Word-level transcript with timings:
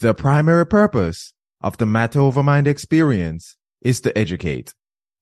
The 0.00 0.14
primary 0.14 0.64
purpose 0.64 1.34
of 1.60 1.76
the 1.76 1.84
Matter 1.84 2.20
Over 2.20 2.42
Mind 2.42 2.66
experience 2.66 3.58
is 3.82 4.00
to 4.00 4.16
educate. 4.16 4.72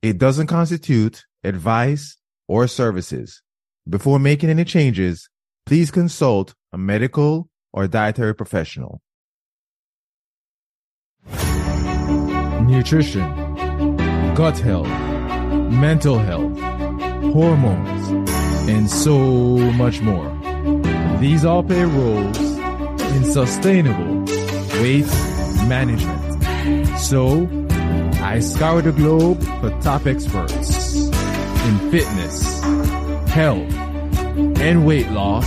It 0.02 0.18
doesn't 0.18 0.46
constitute 0.46 1.24
advice 1.42 2.16
or 2.46 2.68
services. 2.68 3.42
Before 3.88 4.20
making 4.20 4.50
any 4.50 4.64
changes, 4.64 5.28
please 5.66 5.90
consult 5.90 6.54
a 6.72 6.78
medical 6.78 7.48
or 7.72 7.88
dietary 7.88 8.36
professional. 8.36 9.00
Nutrition, 12.62 13.26
gut 14.36 14.60
health, 14.60 14.86
mental 15.72 16.20
health, 16.20 16.56
hormones, 17.32 18.30
and 18.70 18.88
so 18.88 19.18
much 19.72 20.00
more. 20.02 20.30
These 21.18 21.44
all 21.44 21.64
play 21.64 21.82
roles 21.82 22.38
in 22.38 23.24
sustainable 23.24 24.37
weight 24.80 25.06
management. 25.68 26.98
So, 26.98 27.48
I 28.22 28.40
scour 28.40 28.82
the 28.82 28.92
globe 28.92 29.42
for 29.60 29.70
top 29.80 30.06
experts 30.06 30.96
in 31.66 31.90
fitness, 31.90 32.60
health, 33.28 33.72
and 34.60 34.86
weight 34.86 35.10
loss 35.10 35.46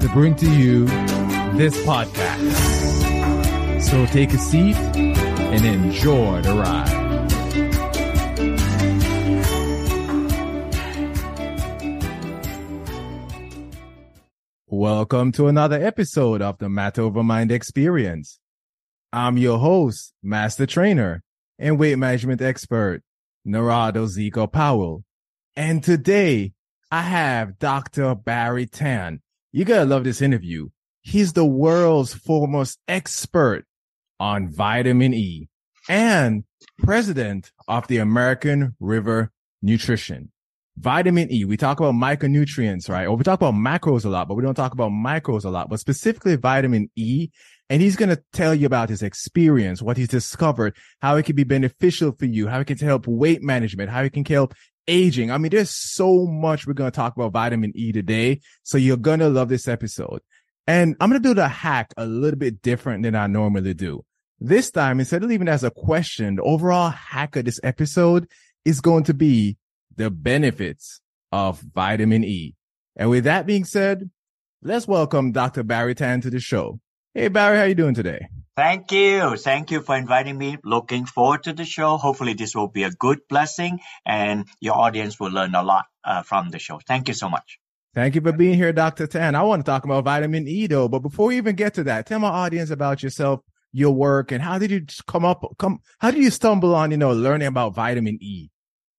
to 0.00 0.10
bring 0.12 0.34
to 0.36 0.50
you 0.50 0.86
this 1.56 1.76
podcast. 1.84 3.80
So 3.82 4.06
take 4.06 4.32
a 4.32 4.38
seat 4.38 4.76
and 4.76 5.64
enjoy 5.64 6.40
the 6.42 6.54
ride. 6.54 7.02
Welcome 14.66 15.32
to 15.32 15.48
another 15.48 15.80
episode 15.84 16.42
of 16.42 16.58
the 16.58 16.68
Matter 16.68 17.02
Over 17.02 17.22
Mind 17.22 17.52
Experience. 17.52 18.40
I'm 19.14 19.36
your 19.36 19.58
host, 19.58 20.14
Master 20.22 20.64
Trainer, 20.64 21.22
and 21.58 21.78
weight 21.78 21.98
management 21.98 22.40
expert, 22.40 23.02
Narado 23.46 24.06
Zeco 24.06 24.50
Powell. 24.50 25.04
And 25.54 25.84
today 25.84 26.54
I 26.90 27.02
have 27.02 27.58
Dr. 27.58 28.14
Barrie 28.14 28.64
Tan. 28.64 29.20
You 29.52 29.66
gotta 29.66 29.84
love 29.84 30.04
this 30.04 30.22
interview. 30.22 30.70
He's 31.02 31.34
the 31.34 31.44
world's 31.44 32.14
foremost 32.14 32.78
expert 32.88 33.66
on 34.18 34.48
vitamin 34.48 35.12
E 35.12 35.50
and 35.90 36.44
president 36.78 37.52
of 37.68 37.86
the 37.88 37.98
American 37.98 38.76
River 38.80 39.30
Nutrition 39.60 40.32
vitamin 40.76 41.30
E, 41.32 41.44
we 41.44 41.56
talk 41.56 41.80
about 41.80 41.94
micronutrients, 41.94 42.88
right? 42.88 43.06
Or 43.06 43.16
we 43.16 43.24
talk 43.24 43.40
about 43.40 43.54
macros 43.54 44.04
a 44.04 44.08
lot, 44.08 44.28
but 44.28 44.34
we 44.34 44.42
don't 44.42 44.54
talk 44.54 44.72
about 44.72 44.90
micros 44.90 45.44
a 45.44 45.50
lot, 45.50 45.68
but 45.68 45.80
specifically 45.80 46.36
vitamin 46.36 46.90
E. 46.96 47.28
And 47.72 47.80
he's 47.80 47.96
going 47.96 48.10
to 48.10 48.22
tell 48.34 48.54
you 48.54 48.66
about 48.66 48.90
his 48.90 49.02
experience, 49.02 49.80
what 49.80 49.96
he's 49.96 50.08
discovered, 50.08 50.76
how 51.00 51.16
it 51.16 51.24
can 51.24 51.34
be 51.34 51.44
beneficial 51.44 52.12
for 52.12 52.26
you, 52.26 52.46
how 52.46 52.60
it 52.60 52.66
can 52.66 52.76
help 52.76 53.06
weight 53.06 53.42
management, 53.42 53.88
how 53.88 54.02
it 54.02 54.12
can 54.12 54.26
help 54.26 54.52
aging. 54.86 55.30
I 55.30 55.38
mean, 55.38 55.52
there's 55.52 55.70
so 55.70 56.26
much 56.26 56.66
we're 56.66 56.74
going 56.74 56.90
to 56.90 56.94
talk 56.94 57.16
about 57.16 57.32
vitamin 57.32 57.72
E 57.74 57.90
today. 57.90 58.42
So 58.62 58.76
you're 58.76 58.98
going 58.98 59.20
to 59.20 59.30
love 59.30 59.48
this 59.48 59.68
episode. 59.68 60.20
And 60.66 60.96
I'm 61.00 61.08
going 61.08 61.22
to 61.22 61.26
do 61.26 61.32
the 61.32 61.48
hack 61.48 61.94
a 61.96 62.04
little 62.04 62.38
bit 62.38 62.60
different 62.60 63.04
than 63.04 63.14
I 63.14 63.26
normally 63.26 63.72
do. 63.72 64.04
This 64.38 64.70
time, 64.70 65.00
instead 65.00 65.22
of 65.22 65.30
leaving 65.30 65.48
as 65.48 65.64
a 65.64 65.70
question, 65.70 66.34
the 66.36 66.42
overall 66.42 66.90
hack 66.90 67.36
of 67.36 67.46
this 67.46 67.58
episode 67.62 68.28
is 68.66 68.82
going 68.82 69.04
to 69.04 69.14
be 69.14 69.56
the 69.96 70.10
benefits 70.10 71.00
of 71.32 71.58
vitamin 71.60 72.22
E. 72.22 72.54
And 72.96 73.08
with 73.08 73.24
that 73.24 73.46
being 73.46 73.64
said, 73.64 74.10
let's 74.60 74.86
welcome 74.86 75.32
Dr. 75.32 75.62
Barrie 75.62 75.94
Tan 75.94 76.20
to 76.20 76.28
the 76.28 76.38
show. 76.38 76.78
Hey, 77.14 77.28
Barrie, 77.28 77.58
how 77.58 77.64
you 77.64 77.74
doing 77.74 77.92
today? 77.92 78.28
Thank 78.56 78.90
you. 78.90 79.36
Thank 79.36 79.70
you 79.70 79.82
for 79.82 79.94
inviting 79.94 80.38
me. 80.38 80.56
Looking 80.64 81.04
forward 81.04 81.42
to 81.42 81.52
the 81.52 81.66
show. 81.66 81.98
Hopefully 81.98 82.32
this 82.32 82.54
will 82.54 82.68
be 82.68 82.84
a 82.84 82.90
good 82.90 83.18
blessing 83.28 83.80
and 84.06 84.46
your 84.60 84.76
audience 84.76 85.20
will 85.20 85.30
learn 85.30 85.54
a 85.54 85.62
lot 85.62 85.84
uh, 86.04 86.22
from 86.22 86.48
the 86.48 86.58
show. 86.58 86.80
Thank 86.86 87.08
you 87.08 87.14
so 87.14 87.28
much. 87.28 87.58
Thank 87.94 88.14
you 88.14 88.22
for 88.22 88.32
being 88.32 88.54
here, 88.54 88.72
Dr. 88.72 89.06
Tan. 89.06 89.34
I 89.34 89.42
want 89.42 89.62
to 89.62 89.70
talk 89.70 89.84
about 89.84 90.04
vitamin 90.04 90.48
E 90.48 90.66
though, 90.66 90.88
but 90.88 91.00
before 91.00 91.26
we 91.26 91.36
even 91.36 91.54
get 91.54 91.74
to 91.74 91.84
that, 91.84 92.06
tell 92.06 92.18
my 92.18 92.28
audience 92.28 92.70
about 92.70 93.02
yourself, 93.02 93.40
your 93.72 93.92
work, 93.92 94.32
and 94.32 94.42
how 94.42 94.58
did 94.58 94.70
you 94.70 94.86
come 95.06 95.26
up, 95.26 95.44
come, 95.58 95.80
how 95.98 96.10
did 96.10 96.22
you 96.22 96.30
stumble 96.30 96.74
on, 96.74 96.90
you 96.90 96.96
know, 96.96 97.12
learning 97.12 97.48
about 97.48 97.74
vitamin 97.74 98.16
E? 98.22 98.48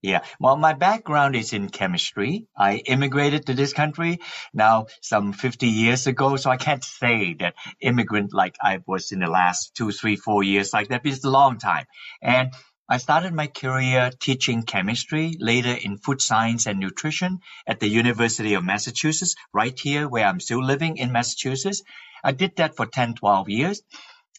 Yeah. 0.03 0.23
Well, 0.37 0.57
my 0.57 0.73
background 0.73 1.33
is 1.33 1.53
in 1.53 1.69
chemistry. 1.69 2.45
I 2.57 2.75
immigrated 2.75 3.45
to 3.45 3.53
this 3.53 3.71
country 3.71 4.19
now 4.53 4.87
some 5.01 5.31
50 5.31 5.67
years 5.67 6.07
ago. 6.07 6.35
So 6.35 6.51
I 6.51 6.57
can't 6.57 6.83
say 6.83 7.35
that 7.39 7.55
immigrant 7.79 8.33
like 8.33 8.57
I 8.61 8.79
was 8.85 9.13
in 9.13 9.19
the 9.19 9.29
last 9.29 9.75
two, 9.75 9.91
three, 9.91 10.17
four 10.17 10.43
years 10.43 10.73
like 10.73 10.89
that. 10.89 11.05
It's 11.05 11.23
a 11.23 11.29
long 11.29 11.57
time. 11.57 11.85
And 12.21 12.51
I 12.89 12.97
started 12.97 13.33
my 13.33 13.47
career 13.47 14.11
teaching 14.19 14.63
chemistry, 14.63 15.37
later 15.39 15.71
in 15.71 15.97
food 15.97 16.21
science 16.21 16.67
and 16.67 16.79
nutrition 16.79 17.39
at 17.65 17.79
the 17.79 17.87
University 17.87 18.55
of 18.55 18.65
Massachusetts, 18.65 19.35
right 19.53 19.79
here 19.79 20.09
where 20.09 20.25
I'm 20.25 20.41
still 20.41 20.61
living 20.61 20.97
in 20.97 21.13
Massachusetts. 21.13 21.81
I 22.25 22.33
did 22.33 22.57
that 22.57 22.75
for 22.75 22.85
10, 22.85 23.13
12 23.15 23.47
years. 23.49 23.81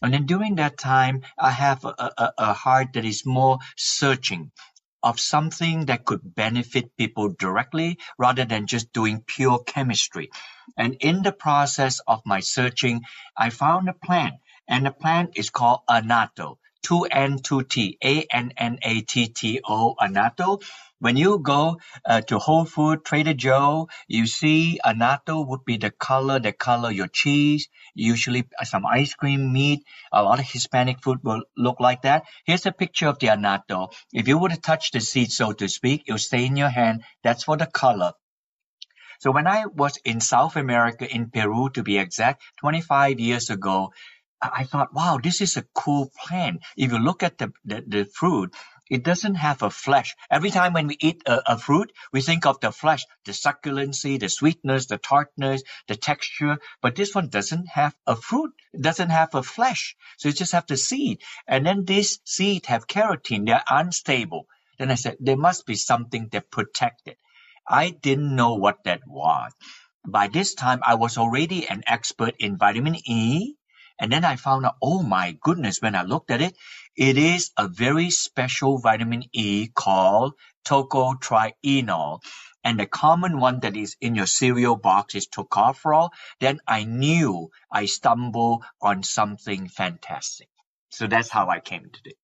And 0.03 0.13
then 0.13 0.27
during 0.27 0.55
that 0.55 0.77
time, 0.77 1.23
I 1.39 1.49
have 1.49 1.83
a, 1.85 2.11
a, 2.17 2.33
a 2.37 2.53
heart 2.53 2.93
that 2.93 3.05
is 3.05 3.25
more 3.25 3.57
searching 3.75 4.51
of 5.05 5.19
something 5.19 5.85
that 5.85 6.03
could 6.03 6.35
benefit 6.35 6.97
people 6.97 7.29
directly 7.29 7.99
rather 8.17 8.43
than 8.43 8.65
just 8.65 8.91
doing 8.91 9.23
pure 9.25 9.59
chemistry. 9.59 10.31
And 10.75 10.97
in 10.99 11.21
the 11.21 11.31
process 11.31 11.99
of 12.07 12.23
my 12.25 12.39
searching, 12.39 13.03
I 13.37 13.51
found 13.51 13.87
a 13.87 13.93
plant 13.93 14.33
and 14.67 14.85
the 14.85 14.91
plant 14.91 15.37
is 15.37 15.51
called 15.51 15.81
annatto. 15.87 16.57
2N, 16.87 17.41
2T, 17.41 17.97
A-N-N-A-T-T-O, 18.03 19.95
annatto. 19.99 20.59
When 20.99 21.17
you 21.17 21.39
go 21.39 21.79
uh, 22.05 22.21
to 22.21 22.39
Whole 22.39 22.63
Food, 22.65 23.03
Trader 23.03 23.33
Joe, 23.33 23.89
you 24.07 24.25
see 24.27 24.79
annatto 24.83 25.41
would 25.41 25.65
be 25.65 25.77
the 25.77 25.91
color 25.91 26.39
that 26.39 26.57
color 26.57 26.89
your 26.89 27.07
cheese, 27.07 27.67
usually 27.93 28.47
some 28.63 28.85
ice 28.85 29.13
cream, 29.13 29.51
meat. 29.51 29.83
A 30.13 30.23
lot 30.23 30.39
of 30.39 30.45
Hispanic 30.45 31.03
food 31.03 31.19
will 31.23 31.43
look 31.57 31.81
like 31.81 32.03
that. 32.03 32.23
Here's 32.45 32.65
a 32.65 32.71
picture 32.71 33.07
of 33.07 33.19
the 33.19 33.27
annatto. 33.27 33.89
If 34.13 34.29
you 34.29 34.37
were 34.37 34.49
to 34.49 34.57
touch 34.57 34.91
the 34.91 35.01
seed, 35.01 35.31
so 35.31 35.51
to 35.51 35.67
speak, 35.67 36.03
it'll 36.07 36.17
stay 36.17 36.45
in 36.45 36.55
your 36.55 36.69
hand. 36.69 37.03
That's 37.23 37.43
for 37.43 37.57
the 37.57 37.67
color. 37.67 38.13
So 39.19 39.31
when 39.31 39.47
I 39.47 39.65
was 39.65 39.97
in 40.05 40.21
South 40.21 40.55
America, 40.55 41.09
in 41.13 41.29
Peru 41.29 41.69
to 41.71 41.83
be 41.83 41.97
exact, 41.97 42.41
25 42.59 43.19
years 43.19 43.49
ago, 43.49 43.91
I 44.41 44.65
thought, 44.65 44.93
wow, 44.93 45.19
this 45.21 45.41
is 45.41 45.57
a 45.57 45.65
cool 45.73 46.11
plant. 46.23 46.61
If 46.77 46.91
you 46.91 46.99
look 46.99 47.23
at 47.23 47.37
the, 47.37 47.51
the, 47.63 47.83
the 47.87 48.05
fruit, 48.05 48.53
it 48.89 49.03
doesn't 49.03 49.35
have 49.35 49.63
a 49.63 49.69
flesh. 49.69 50.15
Every 50.29 50.51
time 50.51 50.73
when 50.73 50.87
we 50.87 50.97
eat 50.99 51.23
a, 51.25 51.53
a, 51.53 51.57
fruit, 51.57 51.91
we 52.13 52.21
think 52.21 52.45
of 52.45 52.59
the 52.59 52.71
flesh, 52.71 53.05
the 53.25 53.31
succulency, 53.31 54.19
the 54.19 54.29
sweetness, 54.29 54.85
the 54.85 54.97
tartness, 54.97 55.63
the 55.87 55.95
texture. 55.95 56.59
But 56.81 56.95
this 56.95 57.15
one 57.15 57.29
doesn't 57.29 57.67
have 57.67 57.95
a 58.05 58.15
fruit. 58.15 58.53
It 58.73 58.81
doesn't 58.81 59.09
have 59.09 59.33
a 59.33 59.43
flesh. 59.43 59.95
So 60.17 60.29
you 60.29 60.33
just 60.33 60.51
have 60.51 60.67
the 60.67 60.77
seed. 60.77 61.21
And 61.47 61.65
then 61.65 61.85
these 61.85 62.19
seed 62.25 62.67
have 62.67 62.87
carotene. 62.87 63.47
They're 63.47 63.63
unstable. 63.69 64.47
Then 64.77 64.91
I 64.91 64.95
said, 64.95 65.17
there 65.19 65.37
must 65.37 65.65
be 65.65 65.75
something 65.75 66.29
that 66.31 66.51
protect 66.51 67.07
it. 67.07 67.17
I 67.67 67.89
didn't 67.89 68.35
know 68.35 68.55
what 68.55 68.83
that 68.83 69.01
was. 69.07 69.51
By 70.07 70.27
this 70.27 70.53
time, 70.53 70.81
I 70.83 70.95
was 70.95 71.17
already 71.17 71.67
an 71.67 71.83
expert 71.87 72.35
in 72.37 72.57
vitamin 72.57 72.95
E. 73.07 73.55
And 73.97 74.11
then 74.11 74.25
I 74.25 74.35
found 74.35 74.65
out, 74.65 74.75
oh 74.81 75.01
my 75.01 75.37
goodness, 75.41 75.81
when 75.81 75.95
I 75.95 76.03
looked 76.03 76.29
at 76.29 76.41
it, 76.41 76.55
it 76.95 77.17
is 77.17 77.51
a 77.57 77.67
very 77.67 78.09
special 78.09 78.77
vitamin 78.77 79.23
E 79.33 79.69
called 79.73 80.33
tocotrienol. 80.65 82.19
And 82.63 82.79
the 82.79 82.87
common 82.87 83.39
one 83.39 83.59
that 83.59 83.77
is 83.77 83.95
in 84.01 84.15
your 84.15 84.25
cereal 84.25 84.75
box 84.75 85.13
is 85.13 85.27
tocopherol. 85.27 86.09
Then 86.39 86.59
I 86.67 86.83
knew 86.83 87.49
I 87.71 87.85
stumbled 87.85 88.63
on 88.81 89.03
something 89.03 89.67
fantastic. 89.67 90.47
So 90.89 91.05
that's 91.05 91.29
how 91.29 91.49
I 91.49 91.59
came 91.59 91.83
to 91.83 91.99
it. 92.05 92.15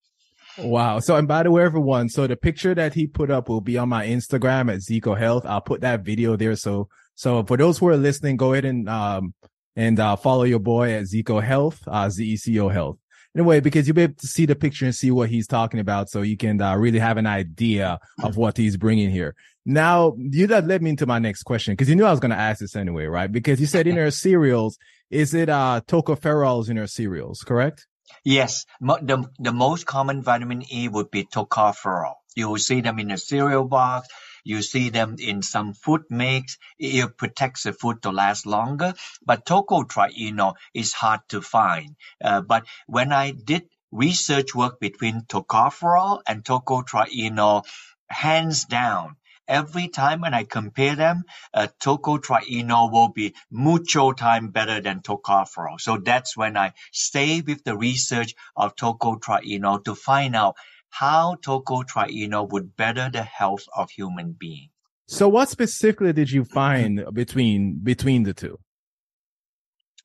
Wow. 0.58 1.00
So, 1.00 1.16
and 1.16 1.28
by 1.28 1.44
the 1.44 1.52
way, 1.52 1.64
everyone, 1.64 2.10
so 2.10 2.26
the 2.26 2.36
picture 2.36 2.74
that 2.74 2.94
he 2.94 3.08
put 3.08 3.30
up 3.30 3.50
will 3.50 3.62
be 3.62 3.78
on 3.78 3.90
my 3.90 4.08
Instagram 4.08 4.74
at 4.74 4.80
Zeco 4.80 5.18
Health. 5.18 5.46
I'll 5.46 5.62
put 5.62 5.82
that 5.82 6.04
video 6.04 6.36
there. 6.36 6.56
So, 6.56 6.90
so 7.14 7.44
for 7.44 7.56
those 7.56 7.78
who 7.78 7.88
are 7.90 7.98
listening, 7.98 8.38
go 8.38 8.54
ahead 8.54 8.66
and, 8.66 8.90
um, 8.90 9.34
and, 9.76 10.00
uh, 10.00 10.16
follow 10.16 10.44
your 10.44 10.60
boy 10.60 10.94
at 10.94 11.04
Zeco 11.04 11.42
Health, 11.42 11.82
uh, 11.88 12.10
Z-E-C-O 12.10 12.70
Health 12.70 12.98
in 13.34 13.42
a 13.42 13.44
way 13.44 13.60
because 13.60 13.88
you'll 13.88 13.96
be 13.96 14.04
able 14.04 14.16
to 14.16 14.28
see 14.28 14.46
the 14.46 14.56
picture 14.56 14.86
and 14.86 14.96
see 14.96 15.12
what 15.12 15.30
he's 15.30 15.48
talking 15.48 15.80
about 15.80 16.10
so 16.10 16.22
you 16.22 16.38
can 16.38 16.62
uh, 16.62 16.76
really 16.76 17.00
have 17.00 17.18
an 17.18 17.28
idea 17.28 18.00
of 18.24 18.38
what 18.38 18.58
he's 18.58 18.78
bringing 18.78 19.10
here. 19.10 19.36
Now 19.66 20.16
you 20.18 20.48
that 20.48 20.66
led 20.68 20.82
me 20.82 20.90
into 20.90 21.06
my 21.06 21.20
next 21.20 21.44
question 21.44 21.74
because 21.74 21.88
you 21.88 21.96
knew 21.96 22.06
i 22.06 22.12
was 22.12 22.20
going 22.20 22.32
to 22.32 22.38
ask 22.38 22.60
this 22.60 22.76
anyway 22.76 23.06
right? 23.06 23.32
Because 23.32 23.62
you 23.62 23.68
said 23.68 23.86
in 23.88 23.98
our 23.98 24.10
cereals 24.12 24.78
is 25.10 25.34
it 25.34 25.50
uh 25.50 25.82
tocopherols 25.88 26.70
in 26.70 26.80
our 26.80 26.88
cereals 26.88 27.42
correct? 27.42 27.86
Yes. 28.26 28.66
The, 28.82 29.30
the 29.40 29.54
most 29.54 29.86
common 29.86 30.22
vitamin 30.22 30.64
e 30.74 30.88
would 30.88 31.12
be 31.12 31.26
tocopherol 31.26 32.16
you 32.36 32.50
will 32.50 32.58
see 32.58 32.82
them 32.82 32.98
in 32.98 33.12
a 33.12 33.18
cereal 33.18 33.66
box 33.66 34.08
You 34.44 34.62
see 34.62 34.90
them 34.90 35.16
in 35.20 35.42
some 35.42 35.74
food 35.74 36.04
mix. 36.10 36.58
It 36.80 37.18
protects 37.18 37.64
the 37.64 37.74
food 37.74 38.02
to 38.04 38.12
last 38.12 38.46
longer. 38.46 38.94
But 39.26 39.46
tocotrienol 39.46 40.56
is 40.74 40.94
hard 40.94 41.22
to 41.30 41.42
find. 41.42 41.96
Uh, 42.24 42.42
but 42.42 42.66
when 42.88 43.12
I 43.14 43.32
did 43.32 43.64
research 43.92 44.56
work 44.56 44.80
between 44.80 45.22
tocopherol 45.24 46.22
and 46.28 46.44
tocotrienol, 46.44 47.66
hands 48.10 48.66
down, 48.66 49.18
every 49.48 49.88
time 49.90 50.22
when 50.22 50.34
I 50.34 50.44
compare 50.46 50.96
them, 50.96 51.24
uh, 51.54 51.68
tocotrienol 51.84 52.92
will 52.92 53.10
be 53.10 53.36
mucho 53.52 54.14
time 54.14 54.50
better 54.50 54.82
than 54.82 55.02
tocopherol. 55.02 55.80
So 55.80 55.98
that's 55.98 56.38
when 56.38 56.58
I 56.58 56.74
stay 56.92 57.42
with 57.42 57.64
the 57.64 57.78
research 57.78 58.36
of 58.56 58.76
tocotrienol 58.76 59.84
to 59.86 59.96
find 59.96 60.36
out 60.36 60.56
how 60.92 61.36
tocotrienol 61.36 62.50
would 62.52 62.76
better 62.76 63.10
the 63.12 63.24
health 63.24 63.66
of 63.76 63.90
human 63.90 64.34
beings. 64.34 64.70
So 65.08 65.28
what 65.28 65.50
specifically 65.50 66.14
did 66.14 66.30
you 66.30 66.46
find 66.46 67.04
between 67.14 67.80
between 67.84 68.24
the 68.24 68.34
two? 68.34 68.60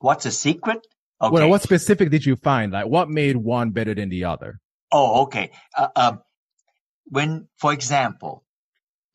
What's 0.01 0.27
a 0.27 0.33
secret? 0.33 0.87
Okay. 1.21 1.33
Well, 1.33 1.49
what 1.49 1.63
specific 1.63 2.11
did 2.11 2.25
you 2.27 2.37
find? 2.37 2.73
Like 2.73 2.87
what 2.87 3.09
made 3.09 3.37
one 3.37 3.71
better 3.71 3.95
than 3.95 4.09
the 4.09 4.25
other? 4.25 4.59
Oh, 4.93 5.23
okay. 5.23 5.51
Uh, 5.77 5.89
um, 5.97 6.23
when, 7.07 7.49
for 7.57 7.73
example, 7.73 8.45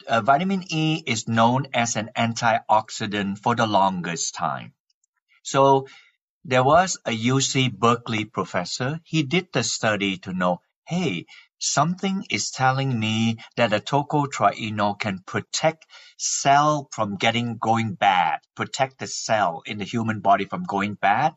uh, 0.07 0.21
vitamin 0.21 0.63
E 0.69 1.03
is 1.06 1.27
known 1.27 1.67
as 1.74 1.95
an 1.95 2.09
antioxidant 2.15 3.39
for 3.39 3.56
the 3.56 3.67
longest 3.67 4.35
time. 4.35 4.74
So 5.44 5.88
there 6.44 6.63
was 6.63 6.97
a 7.06 7.12
UC 7.12 7.74
Berkeley 7.74 8.25
professor. 8.25 9.00
He 9.03 9.24
did 9.24 9.50
the 9.53 9.63
study 9.63 10.17
to 10.19 10.33
know, 10.33 10.62
hey, 10.85 11.25
something 11.62 12.25
is 12.30 12.52
telling 12.52 13.00
me 13.00 13.38
that 13.56 13.72
a 13.74 13.80
tocotrienol 13.80 15.00
can 15.00 15.19
protect 15.25 15.86
cell 16.18 16.90
from 16.92 17.18
getting 17.18 17.58
going 17.58 17.94
bad, 17.94 18.40
protect 18.56 18.98
the 19.00 19.08
cell 19.08 19.62
in 19.66 19.78
the 19.78 19.86
human 19.86 20.19
body 20.22 20.46
from 20.46 20.63
going 20.63 20.96
bad. 20.96 21.34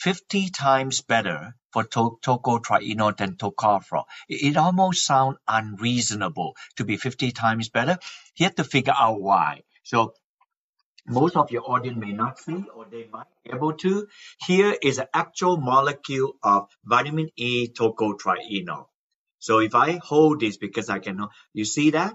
50 0.00 0.50
times 0.50 1.02
better 1.02 1.54
for 1.72 1.84
to- 1.84 2.18
tocotrienol 2.24 3.16
than 3.16 3.36
tocopherol. 3.36 4.04
It, 4.28 4.52
it 4.52 4.56
almost 4.56 5.04
sounds 5.04 5.38
unreasonable 5.46 6.56
to 6.76 6.84
be 6.84 6.96
50 6.96 7.32
times 7.32 7.68
better. 7.68 7.98
You 8.36 8.44
have 8.44 8.56
to 8.56 8.64
figure 8.64 8.94
out 8.96 9.20
why. 9.20 9.62
So 9.82 10.14
most 11.06 11.36
of 11.36 11.50
your 11.50 11.70
audience 11.70 11.98
may 11.98 12.12
not 12.12 12.38
see 12.38 12.64
or 12.74 12.86
they 12.90 13.06
might 13.12 13.26
be 13.44 13.52
able 13.52 13.74
to. 13.74 14.06
Here 14.44 14.76
is 14.82 14.98
an 14.98 15.06
actual 15.14 15.56
molecule 15.58 16.36
of 16.42 16.68
vitamin 16.84 17.30
E 17.36 17.68
tocotrienol. 17.68 18.86
So 19.38 19.60
if 19.60 19.74
I 19.74 20.00
hold 20.02 20.40
this 20.40 20.56
because 20.56 20.88
I 20.88 20.98
can, 20.98 21.26
you 21.52 21.64
see 21.64 21.90
that? 21.90 22.14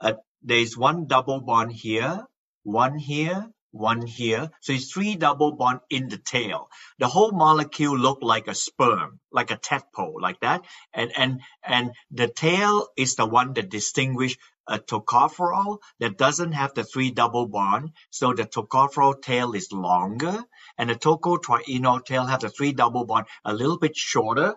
Uh, 0.00 0.14
there 0.42 0.58
is 0.58 0.76
one 0.76 1.06
double 1.06 1.40
bond 1.40 1.72
here, 1.72 2.24
one 2.62 2.98
here, 2.98 3.50
one 3.72 4.04
here. 4.04 4.50
So 4.60 4.72
it's 4.72 4.92
three 4.92 5.16
double 5.16 5.52
bond 5.52 5.80
in 5.90 6.08
the 6.08 6.18
tail. 6.18 6.68
The 6.98 7.08
whole 7.08 7.32
molecule 7.32 7.96
look 7.96 8.18
like 8.22 8.48
a 8.48 8.54
sperm, 8.54 9.20
like 9.30 9.50
a 9.50 9.56
tadpole, 9.56 10.18
like 10.20 10.40
that. 10.40 10.64
And 10.92 11.12
and 11.16 11.40
and 11.62 11.92
the 12.10 12.28
tail 12.28 12.88
is 12.96 13.14
the 13.14 13.26
one 13.26 13.52
that 13.54 13.70
distinguish 13.70 14.36
a 14.66 14.78
tocopherol 14.78 15.78
that 15.98 16.16
doesn't 16.16 16.52
have 16.52 16.74
the 16.74 16.84
three 16.84 17.10
double 17.10 17.46
bond. 17.46 17.90
So 18.10 18.32
the 18.32 18.44
tocopherol 18.44 19.20
tail 19.20 19.52
is 19.52 19.72
longer, 19.72 20.44
and 20.78 20.90
the 20.90 20.94
tocotrienol 20.94 22.04
tail 22.04 22.26
have 22.26 22.40
the 22.40 22.50
three 22.50 22.72
double 22.72 23.04
bond 23.04 23.26
a 23.44 23.52
little 23.52 23.78
bit 23.78 23.96
shorter. 23.96 24.54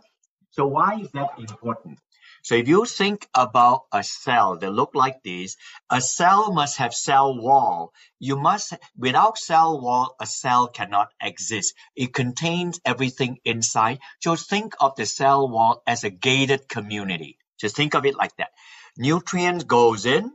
So 0.54 0.68
why 0.68 1.00
is 1.02 1.10
that 1.14 1.32
important? 1.40 1.98
So 2.44 2.54
if 2.54 2.68
you 2.68 2.86
think 2.86 3.28
about 3.34 3.86
a 3.92 4.04
cell 4.04 4.56
that 4.58 4.70
look 4.70 4.92
like 4.94 5.24
this, 5.24 5.58
a 5.90 6.00
cell 6.00 6.54
must 6.54 6.78
have 6.78 6.94
cell 6.94 7.36
wall. 7.36 7.92
You 8.20 8.36
must, 8.36 8.74
without 8.96 9.40
cell 9.40 9.82
wall, 9.82 10.16
a 10.20 10.28
cell 10.28 10.68
cannot 10.68 11.12
exist. 11.20 11.74
It 11.96 12.14
contains 12.14 12.80
everything 12.86 13.40
inside. 13.44 14.00
Just 14.22 14.48
think 14.48 14.76
of 14.80 14.96
the 14.96 15.08
cell 15.08 15.50
wall 15.50 15.82
as 15.88 16.04
a 16.04 16.12
gated 16.12 16.70
community. 16.70 17.40
Just 17.60 17.76
think 17.76 17.96
of 17.96 18.06
it 18.06 18.16
like 18.16 18.36
that. 18.38 18.52
Nutrients 18.96 19.64
goes 19.64 20.06
in 20.06 20.32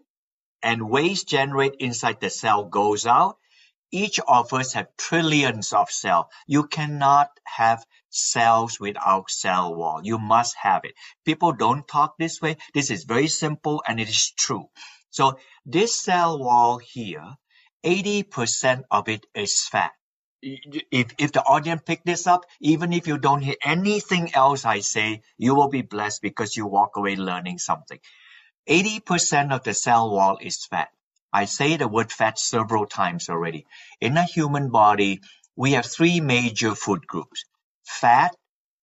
and 0.65 0.91
waste 0.91 1.29
generated 1.29 1.81
inside 1.81 2.21
the 2.21 2.31
cell 2.31 2.65
goes 2.65 3.07
out. 3.07 3.39
Each 3.93 4.21
of 4.29 4.53
us 4.53 4.75
have 4.75 4.89
trillions 4.99 5.73
of 5.73 5.91
cells. 5.91 6.27
You 6.47 6.67
cannot 6.67 7.31
have 7.45 7.85
cells 8.11 8.81
without 8.81 9.31
cell 9.31 9.75
wall. 9.75 10.01
You 10.05 10.19
must 10.19 10.57
have 10.63 10.85
it. 10.85 10.95
People 11.25 11.53
don't 11.53 11.89
talk 11.89 12.17
this 12.19 12.41
way. 12.43 12.57
This 12.75 12.91
is 12.91 13.05
very 13.05 13.29
simple 13.29 13.83
and 13.89 14.01
it 14.01 14.09
is 14.09 14.33
true. 14.37 14.67
So 15.11 15.39
this 15.67 16.01
cell 16.03 16.39
wall 16.39 16.79
here, 16.79 17.25
80% 17.85 18.85
of 18.91 19.09
it 19.09 19.27
is 19.35 19.67
fat. 19.69 19.93
If, 20.43 21.15
if 21.19 21.33
the 21.33 21.43
audience 21.43 21.83
pick 21.87 22.05
this 22.05 22.27
up, 22.27 22.45
even 22.61 22.93
if 22.93 23.09
you 23.09 23.19
don't 23.19 23.43
hear 23.43 23.57
anything 23.65 24.35
else 24.35 24.65
I 24.65 24.81
say, 24.81 25.23
you 25.39 25.55
will 25.55 25.69
be 25.69 25.83
blessed 25.83 26.23
because 26.23 26.57
you 26.57 26.67
walk 26.67 26.97
away 26.97 27.17
learning 27.17 27.59
something. 27.59 27.99
80% 28.69 29.53
of 29.53 29.65
the 29.65 29.75
cell 29.75 30.11
wall 30.11 30.39
is 30.41 30.67
fat. 30.67 30.89
I 31.33 31.45
say 31.45 31.77
the 31.77 31.89
word 31.89 32.11
fat 32.13 32.39
several 32.39 32.87
times 32.87 33.29
already. 33.29 33.67
In 34.01 34.17
a 34.17 34.25
human 34.25 34.71
body, 34.71 35.21
we 35.57 35.73
have 35.73 35.87
three 35.87 36.21
major 36.21 36.75
food 36.75 37.07
groups 37.07 37.45
fat, 37.85 38.35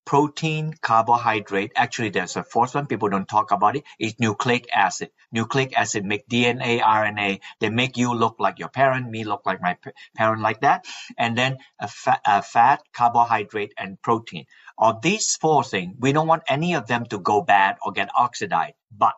protein, 0.06 0.74
carbohydrate. 0.82 1.72
Actually, 1.76 2.10
there's 2.10 2.36
a 2.36 2.44
fourth 2.44 2.76
one. 2.76 2.86
People 2.88 3.10
don't 3.10 3.28
talk 3.28 3.52
about 3.52 3.76
it. 3.76 3.84
It's 4.00 4.20
nucleic 4.20 4.68
acid. 4.74 5.10
Nucleic 5.32 5.78
acid 5.78 6.06
make 6.06 6.28
DNA, 6.28 6.82
RNA. 6.82 7.40
They 7.60 7.70
make 7.70 7.98
you 7.98 8.14
look 8.14 8.36
like 8.40 8.60
your 8.60 8.70
parent, 8.70 9.10
me 9.10 9.24
look 9.24 9.42
like 9.46 9.62
my 9.62 9.78
parent, 10.16 10.42
like 10.42 10.62
that. 10.62 10.86
And 11.18 11.38
then 11.38 11.58
a 11.80 11.88
fat, 11.88 12.22
a 12.26 12.42
fat, 12.42 12.82
carbohydrate, 12.94 13.74
and 13.78 14.02
protein. 14.02 14.46
Of 14.78 15.02
these 15.02 15.36
four 15.36 15.64
things, 15.64 15.96
we 16.00 16.12
don't 16.14 16.28
want 16.28 16.44
any 16.48 16.76
of 16.76 16.88
them 16.88 17.06
to 17.08 17.20
go 17.20 17.42
bad 17.42 17.78
or 17.84 17.92
get 17.92 18.10
oxidized. 18.16 18.76
But 18.96 19.14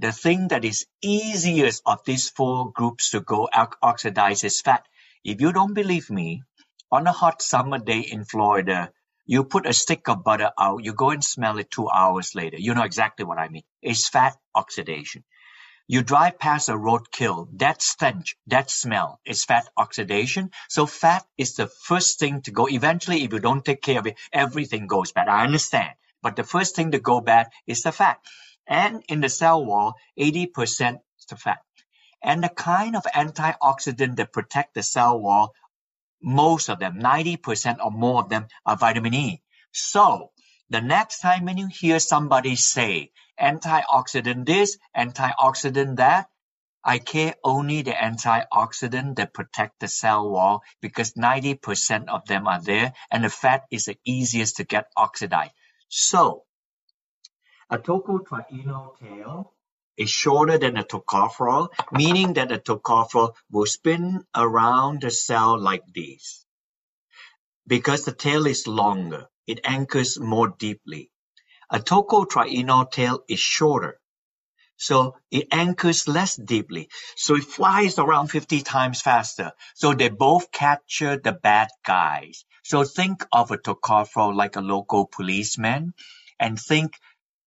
the 0.00 0.12
thing 0.12 0.48
that 0.48 0.64
is 0.64 0.86
easiest 1.02 1.82
of 1.86 2.04
these 2.06 2.30
four 2.30 2.72
groups 2.72 3.10
to 3.10 3.20
go 3.20 3.48
oxidize 3.82 4.44
is 4.44 4.60
fat. 4.60 4.86
If 5.24 5.40
you 5.40 5.52
don't 5.52 5.74
believe 5.74 6.10
me, 6.10 6.42
on 6.92 7.06
a 7.06 7.12
hot 7.12 7.42
summer 7.42 7.78
day 7.78 8.00
in 8.00 8.24
Florida, 8.24 8.92
you 9.26 9.44
put 9.44 9.66
a 9.66 9.72
stick 9.72 10.08
of 10.08 10.24
butter 10.24 10.50
out, 10.58 10.84
you 10.84 10.94
go 10.94 11.10
and 11.10 11.24
smell 11.24 11.58
it 11.58 11.70
two 11.70 11.88
hours 11.90 12.34
later. 12.34 12.56
You 12.58 12.74
know 12.74 12.82
exactly 12.82 13.24
what 13.24 13.38
I 13.38 13.48
mean. 13.48 13.62
It's 13.82 14.08
fat 14.08 14.36
oxidation. 14.54 15.24
You 15.86 16.02
drive 16.02 16.38
past 16.38 16.68
a 16.70 16.72
roadkill, 16.74 17.48
that 17.58 17.82
stench, 17.82 18.36
that 18.46 18.70
smell 18.70 19.20
is 19.26 19.44
fat 19.44 19.68
oxidation. 19.76 20.50
So 20.68 20.86
fat 20.86 21.26
is 21.36 21.56
the 21.56 21.66
first 21.68 22.18
thing 22.18 22.42
to 22.42 22.52
go. 22.52 22.68
Eventually, 22.68 23.24
if 23.24 23.32
you 23.32 23.38
don't 23.38 23.64
take 23.64 23.82
care 23.82 23.98
of 23.98 24.06
it, 24.06 24.18
everything 24.32 24.86
goes 24.86 25.12
bad. 25.12 25.28
I 25.28 25.44
understand. 25.44 25.90
But 26.22 26.36
the 26.36 26.44
first 26.44 26.76
thing 26.76 26.92
to 26.92 27.00
go 27.00 27.20
bad 27.20 27.48
is 27.66 27.82
the 27.82 27.92
fat. 27.92 28.18
And 28.66 29.02
in 29.08 29.20
the 29.20 29.28
cell 29.28 29.64
wall, 29.64 29.94
80% 30.18 31.00
is 31.18 31.26
the 31.28 31.36
fat. 31.36 31.58
And 32.22 32.44
the 32.44 32.48
kind 32.48 32.96
of 32.96 33.04
antioxidant 33.04 34.16
that 34.16 34.32
protect 34.32 34.74
the 34.74 34.82
cell 34.82 35.18
wall 35.18 35.54
most 36.22 36.68
of 36.68 36.78
them, 36.78 37.00
90% 37.00 37.78
or 37.82 37.90
more 37.90 38.22
of 38.22 38.28
them 38.28 38.46
are 38.66 38.76
vitamin 38.76 39.14
E. 39.14 39.42
So 39.72 40.32
the 40.68 40.80
next 40.80 41.20
time 41.20 41.44
when 41.44 41.56
you 41.56 41.68
hear 41.68 41.98
somebody 41.98 42.56
say 42.56 43.10
antioxidant 43.40 44.46
this, 44.46 44.76
antioxidant 44.96 45.96
that, 45.96 46.28
I 46.82 46.98
care 46.98 47.34
only 47.44 47.82
the 47.82 47.92
antioxidant 47.92 49.16
that 49.16 49.34
protect 49.34 49.80
the 49.80 49.88
cell 49.88 50.30
wall 50.30 50.62
because 50.80 51.12
90% 51.12 52.08
of 52.08 52.26
them 52.26 52.46
are 52.48 52.60
there 52.60 52.94
and 53.10 53.24
the 53.24 53.28
fat 53.28 53.64
is 53.70 53.84
the 53.84 53.98
easiest 54.04 54.56
to 54.56 54.64
get 54.64 54.90
oxidized. 54.96 55.52
So 55.88 56.44
a 57.70 57.78
tocotrienol 57.78 58.98
tail 58.98 59.52
is 59.96 60.10
shorter 60.10 60.58
than 60.58 60.76
a 60.76 60.84
tocopherol, 60.84 61.68
meaning 61.92 62.34
that 62.34 62.52
a 62.52 62.58
tocopherol 62.58 63.34
will 63.50 63.66
spin 63.66 64.24
around 64.34 65.02
the 65.02 65.10
cell 65.10 65.58
like 65.58 65.84
this. 65.94 66.44
Because 67.66 68.04
the 68.04 68.12
tail 68.12 68.46
is 68.46 68.66
longer, 68.66 69.28
it 69.46 69.60
anchors 69.64 70.18
more 70.18 70.48
deeply. 70.48 71.10
A 71.70 71.78
tocotrienol 71.78 72.90
tail 72.90 73.20
is 73.28 73.38
shorter, 73.38 74.00
so 74.76 75.14
it 75.30 75.46
anchors 75.52 76.08
less 76.08 76.36
deeply. 76.36 76.88
So 77.14 77.36
it 77.36 77.44
flies 77.44 77.98
around 77.98 78.28
50 78.28 78.62
times 78.62 79.02
faster. 79.02 79.52
So 79.74 79.92
they 79.92 80.08
both 80.08 80.50
capture 80.50 81.18
the 81.18 81.32
bad 81.32 81.68
guys. 81.84 82.44
So 82.64 82.84
think 82.84 83.24
of 83.30 83.50
a 83.50 83.58
tocopherol 83.58 84.34
like 84.34 84.56
a 84.56 84.62
local 84.62 85.06
policeman 85.06 85.92
and 86.40 86.58
think 86.58 86.94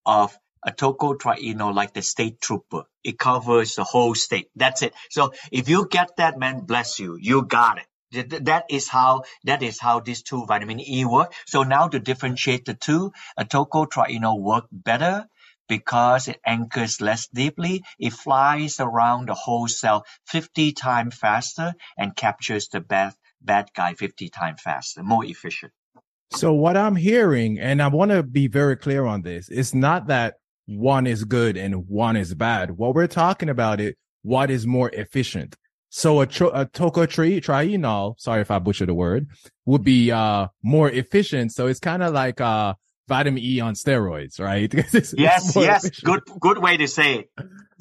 of 0.05 0.37
a 0.65 0.71
tocotrienol 0.71 1.73
like 1.73 1.93
the 1.93 2.01
state 2.01 2.39
trooper. 2.41 2.83
It 3.03 3.19
covers 3.19 3.75
the 3.75 3.83
whole 3.83 4.15
state. 4.15 4.49
That's 4.55 4.81
it. 4.81 4.93
So 5.09 5.33
if 5.51 5.69
you 5.69 5.87
get 5.89 6.17
that, 6.17 6.39
man, 6.39 6.61
bless 6.61 6.99
you. 6.99 7.17
You 7.19 7.43
got 7.43 7.79
it. 7.79 8.45
That 8.45 8.65
is 8.69 8.87
how 8.87 9.23
that 9.45 9.63
is 9.63 9.79
how 9.79 9.99
these 9.99 10.21
two 10.21 10.45
vitamin 10.45 10.79
E 10.79 11.03
work. 11.03 11.33
So 11.47 11.63
now 11.63 11.87
to 11.87 11.99
differentiate 11.99 12.65
the 12.65 12.75
two, 12.75 13.11
a 13.37 13.43
tocotrienol 13.43 14.39
work 14.39 14.65
better 14.71 15.27
because 15.67 16.27
it 16.27 16.39
anchors 16.45 17.01
less 17.01 17.27
deeply, 17.27 17.83
it 17.99 18.13
flies 18.13 18.79
around 18.79 19.29
the 19.29 19.33
whole 19.33 19.67
cell 19.67 20.05
50 20.27 20.73
times 20.73 21.15
faster 21.15 21.73
and 21.97 22.15
captures 22.15 22.67
the 22.67 22.81
bad, 22.81 23.13
bad 23.41 23.69
guy 23.75 23.93
50 23.95 24.29
times 24.29 24.61
faster, 24.61 25.01
more 25.03 25.25
efficient. 25.25 25.73
So 26.35 26.51
what 26.51 26.75
I'm 26.75 26.95
hearing, 26.95 27.59
and 27.59 27.81
I 27.81 27.87
want 27.87 28.09
to 28.09 28.23
be 28.23 28.47
very 28.47 28.75
clear 28.75 29.05
on 29.05 29.21
this, 29.21 29.49
it's 29.49 29.73
not 29.73 30.07
that 30.07 30.35
one 30.65 31.05
is 31.05 31.23
good 31.25 31.57
and 31.57 31.87
one 31.87 32.15
is 32.15 32.33
bad. 32.33 32.71
What 32.71 32.95
we're 32.95 33.07
talking 33.07 33.49
about 33.49 33.79
it, 33.79 33.97
what 34.23 34.49
is 34.49 34.65
more 34.65 34.89
efficient. 34.93 35.55
So 35.89 36.21
a, 36.21 36.25
tro- 36.25 36.49
a 36.49 36.65
tocotree 36.65 37.39
trienol, 37.39 38.19
sorry 38.19 38.41
if 38.41 38.49
I 38.49 38.57
butchered 38.57 38.89
the 38.89 38.95
word, 38.95 39.27
would 39.65 39.83
be 39.83 40.11
uh 40.11 40.47
more 40.63 40.89
efficient. 40.89 41.51
So 41.51 41.67
it's 41.67 41.79
kind 41.79 42.01
of 42.01 42.13
like 42.13 42.41
uh 42.41 42.73
vitamin 43.07 43.43
E 43.43 43.59
on 43.59 43.73
steroids, 43.73 44.39
right? 44.39 44.73
yes, 44.93 45.13
yes, 45.17 45.55
efficient. 45.55 46.03
good 46.03 46.21
good 46.39 46.57
way 46.59 46.77
to 46.77 46.87
say 46.87 47.19
it. 47.19 47.29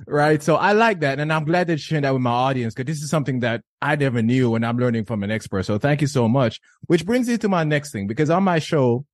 Right. 0.07 0.43
So 0.43 0.57
I 0.57 0.73
like 0.73 1.01
that. 1.01 1.21
And 1.21 1.33
I'm 1.33 1.45
glad 1.45 1.67
that 1.69 1.75
you 1.75 1.79
shared 1.79 2.05
that 2.05 2.13
with 2.13 2.23
my 2.23 2.31
audience 2.31 2.75
because 2.75 2.93
this 2.93 3.03
is 3.03 3.11
something 3.11 3.41
that 3.41 3.63
I 3.81 3.97
never 3.97 4.23
knew 4.23 4.55
and 4.55 4.67
I'm 4.67 4.79
learning 4.79 5.05
from 5.05 5.23
an 5.23 5.31
expert. 5.31 5.65
So 5.65 5.79
thank 5.79 6.01
you 6.01 6.07
so 6.07 6.29
much. 6.29 6.61
Which 6.87 7.05
brings 7.07 7.29
me 7.29 7.39
to 7.39 7.49
my 7.49 7.65
next 7.65 7.93
thing 7.93 8.07
because 8.07 8.31
on 8.31 8.43
my 8.43 8.59
show, 8.59 9.07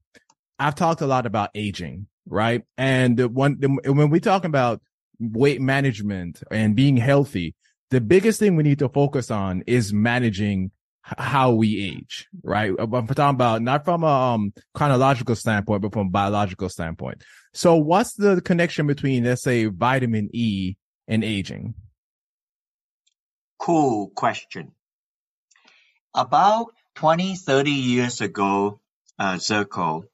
I've 0.58 0.74
talked 0.74 1.00
a 1.00 1.06
lot 1.06 1.26
about 1.26 1.50
aging, 1.54 2.06
right? 2.26 2.62
And 2.76 3.34
when, 3.34 3.58
when 3.84 4.10
we 4.10 4.20
talk 4.20 4.44
about 4.44 4.80
weight 5.20 5.60
management 5.60 6.42
and 6.50 6.74
being 6.74 6.96
healthy, 6.96 7.54
the 7.90 8.00
biggest 8.00 8.38
thing 8.38 8.56
we 8.56 8.62
need 8.62 8.78
to 8.80 8.88
focus 8.88 9.30
on 9.30 9.62
is 9.66 9.92
managing 9.92 10.70
how 11.16 11.52
we 11.52 11.82
age, 11.82 12.28
right? 12.42 12.72
I'm 12.78 12.90
talking 12.90 13.34
about 13.34 13.62
not 13.62 13.84
from 13.84 14.02
a 14.02 14.06
um, 14.34 14.52
chronological 14.74 15.34
standpoint, 15.36 15.82
but 15.82 15.92
from 15.92 16.08
a 16.08 16.10
biological 16.10 16.68
standpoint. 16.68 17.24
So 17.54 17.76
what's 17.76 18.14
the 18.14 18.40
connection 18.40 18.86
between, 18.86 19.24
let's 19.24 19.42
say, 19.42 19.66
vitamin 19.66 20.28
E 20.32 20.76
and 21.06 21.24
aging? 21.24 21.74
Cool 23.58 24.08
question. 24.14 24.72
About 26.14 26.68
20, 26.96 27.36
30 27.36 27.70
years 27.70 28.20
ago, 28.20 28.80
uh, 29.18 29.34
Zirko, 29.34 30.04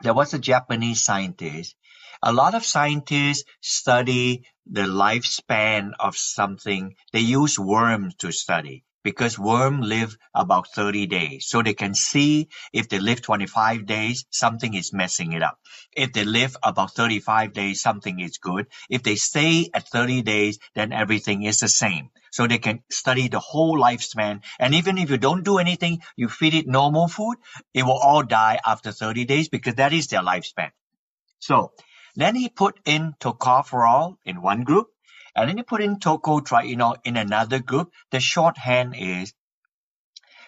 there 0.00 0.14
was 0.14 0.34
a 0.34 0.38
Japanese 0.38 1.02
scientist 1.02 1.76
a 2.22 2.32
lot 2.32 2.54
of 2.54 2.64
scientists 2.64 3.44
study 3.60 4.44
the 4.66 4.82
lifespan 4.82 5.90
of 5.98 6.16
something. 6.16 6.94
They 7.12 7.20
use 7.20 7.58
worms 7.58 8.14
to 8.16 8.30
study 8.30 8.84
because 9.02 9.38
worms 9.38 9.86
live 9.86 10.16
about 10.34 10.68
30 10.74 11.06
days. 11.06 11.46
So 11.46 11.62
they 11.62 11.74
can 11.74 11.94
see 11.94 12.48
if 12.72 12.88
they 12.88 12.98
live 12.98 13.22
25 13.22 13.86
days, 13.86 14.24
something 14.30 14.74
is 14.74 14.92
messing 14.92 15.32
it 15.32 15.42
up. 15.42 15.58
If 15.96 16.12
they 16.12 16.24
live 16.24 16.56
about 16.62 16.92
35 16.92 17.52
days, 17.52 17.80
something 17.80 18.20
is 18.20 18.38
good. 18.38 18.66
If 18.88 19.02
they 19.02 19.16
stay 19.16 19.70
at 19.74 19.88
30 19.88 20.22
days, 20.22 20.58
then 20.74 20.92
everything 20.92 21.42
is 21.42 21.58
the 21.58 21.68
same. 21.68 22.10
So 22.30 22.46
they 22.46 22.58
can 22.58 22.82
study 22.90 23.28
the 23.28 23.40
whole 23.40 23.78
lifespan. 23.78 24.42
And 24.58 24.74
even 24.74 24.98
if 24.98 25.10
you 25.10 25.18
don't 25.18 25.44
do 25.44 25.58
anything, 25.58 26.02
you 26.16 26.28
feed 26.28 26.54
it 26.54 26.66
normal 26.66 27.08
food, 27.08 27.36
it 27.74 27.82
will 27.82 27.98
all 27.98 28.22
die 28.22 28.58
after 28.64 28.92
30 28.92 29.26
days 29.26 29.48
because 29.48 29.74
that 29.74 29.92
is 29.92 30.06
their 30.06 30.22
lifespan. 30.22 30.70
So 31.40 31.72
then 32.14 32.36
he 32.36 32.48
put 32.48 32.78
in 32.84 33.14
tocopherol 33.20 34.16
in 34.24 34.42
one 34.42 34.64
group, 34.64 34.88
and 35.34 35.48
then 35.48 35.58
you 35.58 35.64
put 35.64 35.82
in 35.82 35.96
tocotrienol 35.96 36.96
in 37.04 37.16
another 37.16 37.58
group. 37.58 37.92
The 38.10 38.20
shorthand 38.20 38.94
is 38.98 39.34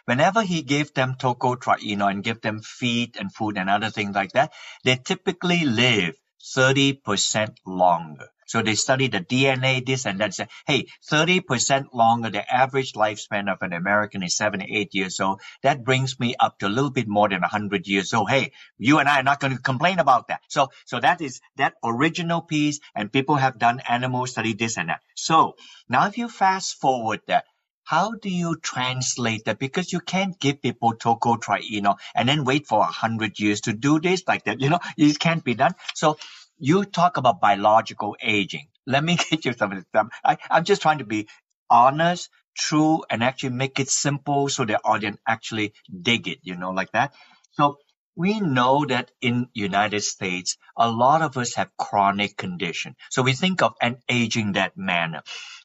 whenever 0.05 0.43
he 0.43 0.63
gave 0.63 0.93
them 0.95 1.15
tocotrienol 1.15 2.11
and 2.11 2.25
give 2.25 2.41
them 2.41 2.61
feed 2.61 3.17
and 3.19 3.33
food 3.33 3.57
and 3.57 3.71
other 3.71 3.91
things 3.91 4.15
like 4.15 4.33
that, 4.33 4.53
they 4.85 4.97
typically 4.97 5.65
live 5.65 6.17
30% 6.57 7.57
longer. 7.67 8.29
So 8.47 8.63
they 8.63 8.75
study 8.75 9.09
the 9.09 9.21
DNA, 9.21 9.85
this 9.85 10.07
and 10.07 10.21
that. 10.21 10.35
Say, 10.35 10.49
hey, 10.67 10.87
30% 11.11 11.87
longer. 11.93 12.31
The 12.31 12.53
average 12.53 12.93
lifespan 12.93 13.51
of 13.53 13.59
an 13.63 13.73
American 13.73 14.23
is 14.23 14.37
78 14.37 14.95
years 14.95 15.21
old. 15.21 15.41
That 15.63 15.85
brings 15.85 16.19
me 16.21 16.35
up 16.39 16.59
to 16.59 16.67
a 16.67 16.69
little 16.69 16.91
bit 16.91 17.09
more 17.09 17.29
than 17.29 17.41
100 17.41 17.87
years 17.87 18.13
old. 18.15 18.31
Hey, 18.31 18.53
you 18.79 18.99
and 18.99 19.09
I 19.09 19.21
are 19.21 19.25
not 19.25 19.41
going 19.41 19.57
to 19.57 19.63
complain 19.63 19.99
about 19.99 20.29
that. 20.29 20.41
So, 20.49 20.69
so 20.85 21.01
that 21.01 21.21
is 21.21 21.41
that 21.57 21.75
original 21.85 22.43
piece. 22.43 22.81
And 22.95 23.13
people 23.13 23.37
have 23.37 23.59
done 23.59 23.81
animal 23.89 24.27
study, 24.27 24.55
this 24.55 24.79
and 24.79 24.89
that. 24.89 25.01
So 25.15 25.55
now 25.89 26.07
if 26.07 26.19
you 26.19 26.29
fast 26.29 26.81
forward 26.81 27.21
that, 27.29 27.45
how 27.85 28.13
do 28.13 28.31
you 28.31 28.57
translate 28.57 29.45
that? 29.45 29.59
Because 29.59 29.93
you 29.93 30.01
can't 30.01 30.39
give 30.41 30.63
people 30.63 30.95
tocotrienol 30.95 31.97
and 32.15 32.29
then 32.29 32.45
wait 32.45 32.67
for 32.67 32.81
a 32.81 32.87
hundred 32.87 33.39
years 33.39 33.61
to 33.63 33.75
do 33.75 34.01
this 34.01 34.23
like 34.27 34.45
that. 34.45 34.61
You 34.61 34.71
know, 34.71 34.81
it 34.97 35.19
can't 35.19 35.45
be 35.45 35.55
done. 35.55 35.75
So 35.95 36.17
you 36.65 36.85
talk 36.87 37.19
about 37.19 37.41
biological 37.41 38.17
aging. 38.23 38.69
Let 38.87 39.05
me 39.05 39.17
get 39.31 39.45
you 39.47 39.55
some 39.55 39.73
of 39.73 39.79
this. 39.79 39.87
I, 40.25 40.39
I'm 40.51 40.65
just 40.65 40.83
trying 40.83 40.99
to 40.99 41.05
be 41.07 41.29
honest, 41.71 42.31
true, 42.59 43.05
and 43.11 43.25
actually 43.25 43.51
make 43.51 43.81
it 43.81 43.91
simple 43.91 44.49
so 44.51 44.65
the 44.65 44.79
audience 44.85 45.19
actually 45.29 45.75
dig 46.03 46.29
it, 46.29 46.41
you 46.43 46.57
know, 46.57 46.73
like 46.73 46.93
that. 46.93 47.15
So 47.53 47.79
we 48.17 48.41
know 48.41 48.87
that 48.87 49.11
in 49.23 49.49
United 49.55 50.03
States, 50.03 50.59
a 50.79 50.91
lot 50.91 51.23
of 51.23 51.37
us 51.39 51.55
have 51.57 51.71
chronic 51.79 52.37
condition. 52.37 52.97
So 53.11 53.23
we 53.23 53.35
think 53.35 53.63
of 53.63 53.75
an 53.83 53.99
aging 54.09 54.53
that 54.55 54.77
manner. 54.77 55.23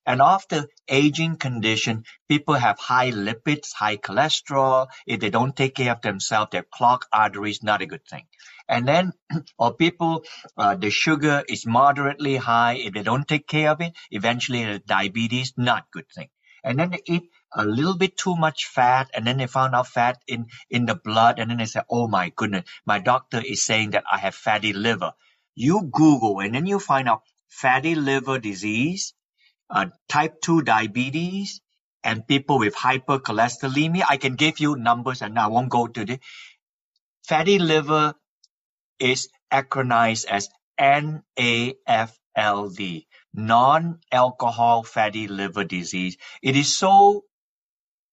And 0.10 0.22
after 0.24 0.68
aging 0.90 1.38
condition, 1.38 2.06
people 2.30 2.56
have 2.56 2.80
high 2.80 3.12
lipids, 3.12 3.74
high 3.74 3.98
cholesterol. 3.98 4.90
If 5.08 5.22
they 5.22 5.32
don't 5.32 5.56
take 5.56 5.76
care 5.76 5.94
of 5.94 6.02
themselves, 6.02 6.52
their 6.52 6.66
clogged 6.66 7.06
arteries, 7.14 7.64
not 7.64 7.84
a 7.84 7.88
good 7.88 8.06
thing. 8.10 8.28
And 8.70 8.90
then, 8.90 9.14
or 9.60 9.76
people, 9.76 10.26
uh, 10.58 10.76
the 10.76 10.92
sugar 10.92 11.46
is 11.50 11.68
moderately 11.68 12.38
high. 12.38 12.76
If 12.76 12.96
they 12.96 13.04
don't 13.04 13.30
take 13.30 13.48
care 13.48 13.72
of 13.72 13.82
it, 13.82 13.94
eventually 14.12 14.82
diabetes, 14.88 15.54
not 15.58 15.92
good 15.94 16.10
thing. 16.16 16.30
And 16.66 16.80
then 16.80 16.92
they 16.92 17.04
eat 17.08 17.32
a 17.54 17.66
little 17.66 17.98
bit 17.98 18.18
too 18.18 18.36
much 18.36 18.68
fat 18.68 19.12
and 19.16 19.28
then 19.28 19.38
they 19.38 19.48
found 19.48 19.76
out 19.76 19.88
fat 19.88 20.22
in, 20.28 20.48
in 20.72 20.88
the 20.88 20.96
blood 20.96 21.40
and 21.40 21.52
then 21.52 21.60
they 21.60 21.68
said, 21.68 21.86
oh 21.90 22.10
my 22.10 22.34
goodness, 22.36 22.66
my 22.86 23.00
doctor 23.00 23.42
is 23.42 23.66
saying 23.66 23.92
that 23.92 24.06
I 24.12 24.20
have 24.20 24.36
fatty 24.36 24.74
liver. 24.74 25.14
You 25.56 25.90
Google 25.92 26.42
and 26.42 26.56
then 26.56 26.68
you 26.68 26.80
find 26.80 27.10
out 27.10 27.24
fatty 27.50 27.96
liver 27.96 28.40
disease, 28.40 29.14
type 30.10 30.42
2 30.42 30.64
diabetes, 30.64 31.62
and 32.04 32.28
people 32.28 32.60
with 32.60 32.76
hypercholesterolemia. 32.76 34.04
I 34.10 34.18
can 34.18 34.36
give 34.36 34.60
you 34.60 34.76
numbers 34.76 35.22
and 35.22 35.38
I 35.40 35.48
won't 35.48 35.70
go 35.70 35.88
to 35.88 36.06
the 36.06 36.20
fatty 37.28 37.60
liver 37.60 38.16
is 39.00 39.30
acronized 39.52 40.26
as 40.26 40.50
NAFLD, 40.80 42.14
non-alcohol 43.34 44.84
fatty 44.84 45.28
liver 45.28 45.64
disease. 45.66 46.18
It 46.42 46.56
is 46.56 46.78
so 46.78 47.26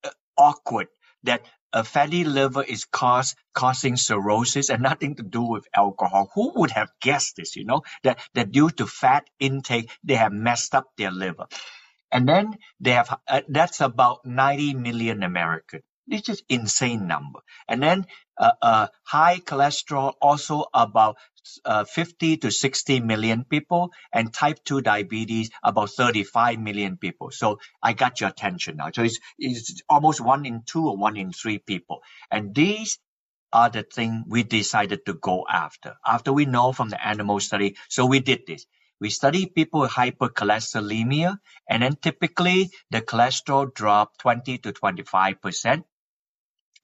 uh, 0.04 0.10
awkward 0.38 0.88
that 1.26 1.42
a 1.72 1.84
fatty 1.84 2.24
liver 2.24 2.64
is 2.64 2.86
cause, 2.86 3.36
causing 3.54 3.96
cirrhosis 3.96 4.70
and 4.70 4.82
nothing 4.82 5.16
to 5.16 5.24
do 5.24 5.42
with 5.42 5.66
alcohol. 5.76 6.30
Who 6.34 6.52
would 6.60 6.72
have 6.72 6.90
guessed 7.02 7.36
this, 7.36 7.56
you 7.56 7.66
know, 7.66 7.82
that, 8.04 8.20
that 8.34 8.52
due 8.52 8.70
to 8.70 8.86
fat 8.86 9.28
intake, 9.40 9.90
they 10.04 10.16
have 10.16 10.32
messed 10.32 10.74
up 10.74 10.86
their 10.98 11.12
liver. 11.12 11.46
And 12.12 12.28
then 12.28 12.56
they 12.80 12.92
have, 12.92 13.18
uh, 13.28 13.42
that's 13.48 13.80
about 13.82 14.26
90 14.26 14.74
million 14.74 15.22
Americans. 15.22 15.84
It's 16.08 16.26
just 16.26 16.44
insane 16.48 17.06
number. 17.08 17.40
And 17.68 17.82
then 17.82 18.06
uh, 18.38 18.52
uh, 18.62 18.88
high 19.04 19.38
cholesterol 19.38 20.14
also 20.20 20.66
about 20.74 21.16
uh, 21.64 21.84
50 21.84 22.38
to 22.38 22.50
60 22.50 23.00
million 23.00 23.44
people 23.44 23.92
and 24.12 24.32
type 24.32 24.58
2 24.64 24.82
diabetes 24.82 25.50
about 25.62 25.90
35 25.90 26.60
million 26.60 26.96
people. 26.96 27.30
So 27.30 27.60
I 27.82 27.92
got 27.94 28.20
your 28.20 28.30
attention 28.30 28.76
now. 28.78 28.90
So 28.94 29.02
it's, 29.04 29.18
it's 29.38 29.82
almost 29.88 30.20
one 30.20 30.46
in 30.46 30.62
two 30.66 30.88
or 30.88 30.96
one 30.96 31.16
in 31.16 31.32
three 31.32 31.58
people. 31.58 32.02
And 32.30 32.54
these 32.54 32.98
are 33.52 33.70
the 33.70 33.82
thing 33.84 34.24
we 34.28 34.42
decided 34.44 35.06
to 35.06 35.14
go 35.14 35.46
after. 35.48 35.96
After 36.06 36.32
we 36.32 36.46
know 36.46 36.72
from 36.72 36.90
the 36.90 37.06
animal 37.06 37.40
study, 37.40 37.76
so 37.88 38.06
we 38.06 38.20
did 38.20 38.42
this. 38.46 38.66
We 39.00 39.10
study 39.10 39.46
people 39.46 39.80
with 39.80 39.92
hypercholesterolemia, 39.92 41.38
and 41.68 41.82
then 41.82 41.96
typically 42.02 42.70
the 42.90 43.02
cholesterol 43.02 43.74
dropped 43.74 44.20
20 44.20 44.58
to 44.58 44.72
25 44.72 45.42
percent 45.42 45.86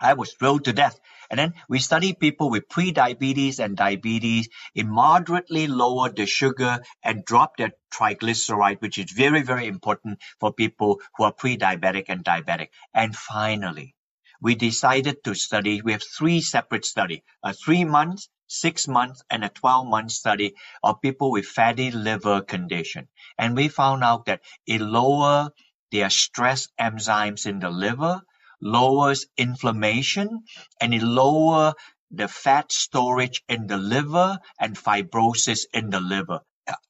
I 0.02 0.14
was 0.14 0.32
thrilled 0.32 0.64
to 0.64 0.72
death. 0.72 0.98
And 1.30 1.38
then 1.38 1.54
we 1.68 1.78
studied 1.78 2.18
people 2.18 2.50
with 2.50 2.68
pre-diabetes 2.68 3.60
and 3.60 3.76
diabetes. 3.76 4.48
It 4.74 4.86
moderately 4.86 5.66
lowered 5.68 6.16
the 6.16 6.26
sugar 6.26 6.80
and 7.02 7.24
dropped 7.24 7.58
their 7.58 7.72
triglyceride, 7.92 8.82
which 8.82 8.98
is 8.98 9.12
very, 9.12 9.42
very 9.42 9.66
important 9.66 10.20
for 10.40 10.52
people 10.52 11.00
who 11.16 11.24
are 11.24 11.32
pre-diabetic 11.32 12.06
and 12.08 12.24
diabetic. 12.24 12.68
And 12.92 13.16
finally, 13.16 13.94
we 14.42 14.56
decided 14.56 15.22
to 15.24 15.34
study. 15.34 15.80
We 15.82 15.92
have 15.92 16.02
three 16.02 16.40
separate 16.40 16.84
study, 16.84 17.22
a 17.42 17.54
three 17.54 17.84
months, 17.84 18.28
six 18.48 18.88
months, 18.88 19.22
and 19.30 19.44
a 19.44 19.48
12 19.48 19.86
month 19.86 20.10
study 20.10 20.54
of 20.82 21.00
people 21.00 21.30
with 21.30 21.46
fatty 21.46 21.92
liver 21.92 22.42
condition. 22.42 23.08
And 23.38 23.56
we 23.56 23.68
found 23.68 24.02
out 24.02 24.26
that 24.26 24.42
it 24.66 24.80
lower 24.80 25.50
their 25.92 26.10
stress 26.10 26.68
enzymes 26.78 27.46
in 27.46 27.60
the 27.60 27.70
liver 27.70 28.20
lowers 28.62 29.26
inflammation 29.38 30.42
and 30.80 30.94
it 30.94 31.02
lower 31.02 31.74
the 32.12 32.28
fat 32.28 32.72
storage 32.72 33.42
in 33.48 33.68
the 33.68 33.78
liver 33.78 34.38
and 34.60 34.76
fibrosis 34.78 35.66
in 35.74 35.90
the 35.90 36.00
liver. 36.00 36.40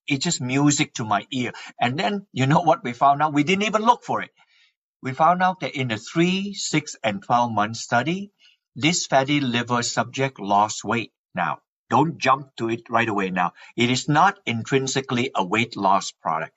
It's 0.08 0.24
just 0.24 0.42
music 0.42 0.94
to 0.96 1.04
my 1.06 1.26
ear. 1.32 1.52
And 1.80 1.98
then 1.98 2.26
you 2.32 2.46
know 2.46 2.62
what 2.62 2.84
we 2.84 2.94
found 2.94 3.22
out? 3.22 3.34
We 3.34 3.44
didn't 3.44 3.64
even 3.64 3.82
look 3.82 4.04
for 4.04 4.22
it. 4.22 4.30
We 5.02 5.12
found 5.14 5.42
out 5.42 5.60
that 5.60 5.76
in 5.76 5.88
the 5.88 5.98
three, 5.98 6.54
six, 6.54 6.96
and 7.04 7.22
12 7.22 7.52
month 7.52 7.78
study, 7.78 8.32
this 8.76 9.06
fatty 9.06 9.40
liver 9.40 9.82
subject 9.82 10.40
lost 10.40 10.84
weight. 10.84 11.12
Now, 11.34 11.60
don't 11.90 12.18
jump 12.18 12.48
to 12.58 12.70
it 12.70 12.82
right 12.90 13.08
away 13.08 13.30
now. 13.30 13.52
It 13.76 13.90
is 13.90 14.08
not 14.08 14.38
intrinsically 14.46 15.30
a 15.34 15.44
weight 15.44 15.76
loss 15.76 16.12
product. 16.12 16.52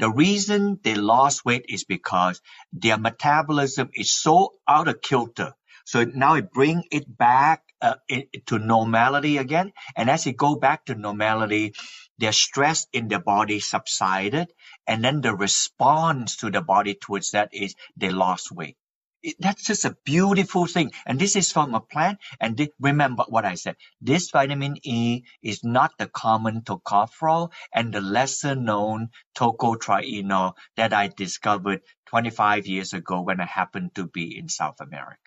The 0.00 0.10
reason 0.10 0.80
they 0.82 0.96
lost 0.96 1.44
weight 1.44 1.66
is 1.68 1.84
because 1.84 2.40
their 2.72 2.98
metabolism 2.98 3.90
is 3.94 4.12
so 4.12 4.54
out 4.66 4.88
of 4.88 5.02
kilter. 5.02 5.52
So 5.84 6.04
now 6.04 6.34
it 6.36 6.52
bring 6.52 6.84
it 6.90 7.18
back 7.18 7.64
uh, 7.82 7.96
it, 8.08 8.46
to 8.46 8.58
normality 8.58 9.36
again. 9.38 9.72
And 9.96 10.10
as 10.10 10.26
it 10.26 10.38
go 10.38 10.56
back 10.56 10.86
to 10.86 10.94
normality, 10.94 11.74
their 12.18 12.32
stress 12.32 12.86
in 12.94 13.08
the 13.08 13.20
body 13.20 13.60
subsided. 13.60 14.52
And 14.86 15.04
then 15.04 15.20
the 15.20 15.36
response 15.36 16.36
to 16.38 16.50
the 16.50 16.62
body 16.62 16.94
towards 16.94 17.32
that 17.32 17.50
is 17.52 17.74
they 17.96 18.10
lost 18.10 18.52
weight. 18.52 18.78
It, 19.22 19.36
that's 19.38 19.64
just 19.64 19.84
a 19.84 19.96
beautiful 20.04 20.66
thing. 20.66 20.92
And 21.06 21.18
this 21.18 21.36
is 21.36 21.52
from 21.52 21.74
a 21.74 21.80
plant. 21.80 22.18
And 22.40 22.56
th- 22.56 22.70
remember 22.80 23.24
what 23.28 23.44
I 23.44 23.54
said. 23.54 23.76
This 24.00 24.30
vitamin 24.30 24.76
E 24.82 25.24
is 25.42 25.62
not 25.64 25.92
the 25.98 26.06
common 26.06 26.62
tocopherol 26.62 27.52
and 27.74 27.92
the 27.92 28.00
lesser 28.00 28.54
known 28.54 29.10
tocotrienol 29.36 30.54
that 30.76 30.92
I 30.92 31.08
discovered 31.08 31.80
25 32.06 32.66
years 32.66 32.92
ago 32.92 33.22
when 33.22 33.40
I 33.40 33.46
happened 33.46 33.94
to 33.94 34.06
be 34.06 34.36
in 34.38 34.48
South 34.48 34.80
America. 34.80 35.18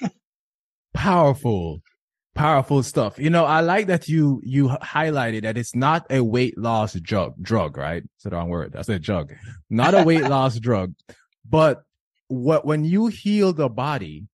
Powerful. 0.94 1.82
Powerful 2.34 2.82
stuff. 2.82 3.18
You 3.18 3.28
know, 3.28 3.44
I 3.44 3.60
like 3.60 3.88
that 3.88 4.08
you 4.08 4.40
you 4.44 4.68
highlighted 4.68 5.42
that 5.42 5.58
it's 5.58 5.74
not 5.74 6.06
a 6.10 6.22
weight 6.22 6.56
loss 6.56 6.94
drug 6.94 7.34
drug, 7.42 7.76
right? 7.76 8.04
It's 8.14 8.24
the 8.24 8.30
wrong 8.30 8.48
word. 8.48 8.76
I 8.76 8.82
said 8.82 9.02
drug. 9.02 9.34
Not 9.68 9.94
a 9.94 10.04
weight 10.04 10.24
loss 10.28 10.58
drug. 10.58 10.94
But 11.44 11.82
what 12.30 12.64
when 12.64 12.84
you 12.84 13.08
heal 13.08 13.52
the 13.52 13.68
body, 13.68 14.28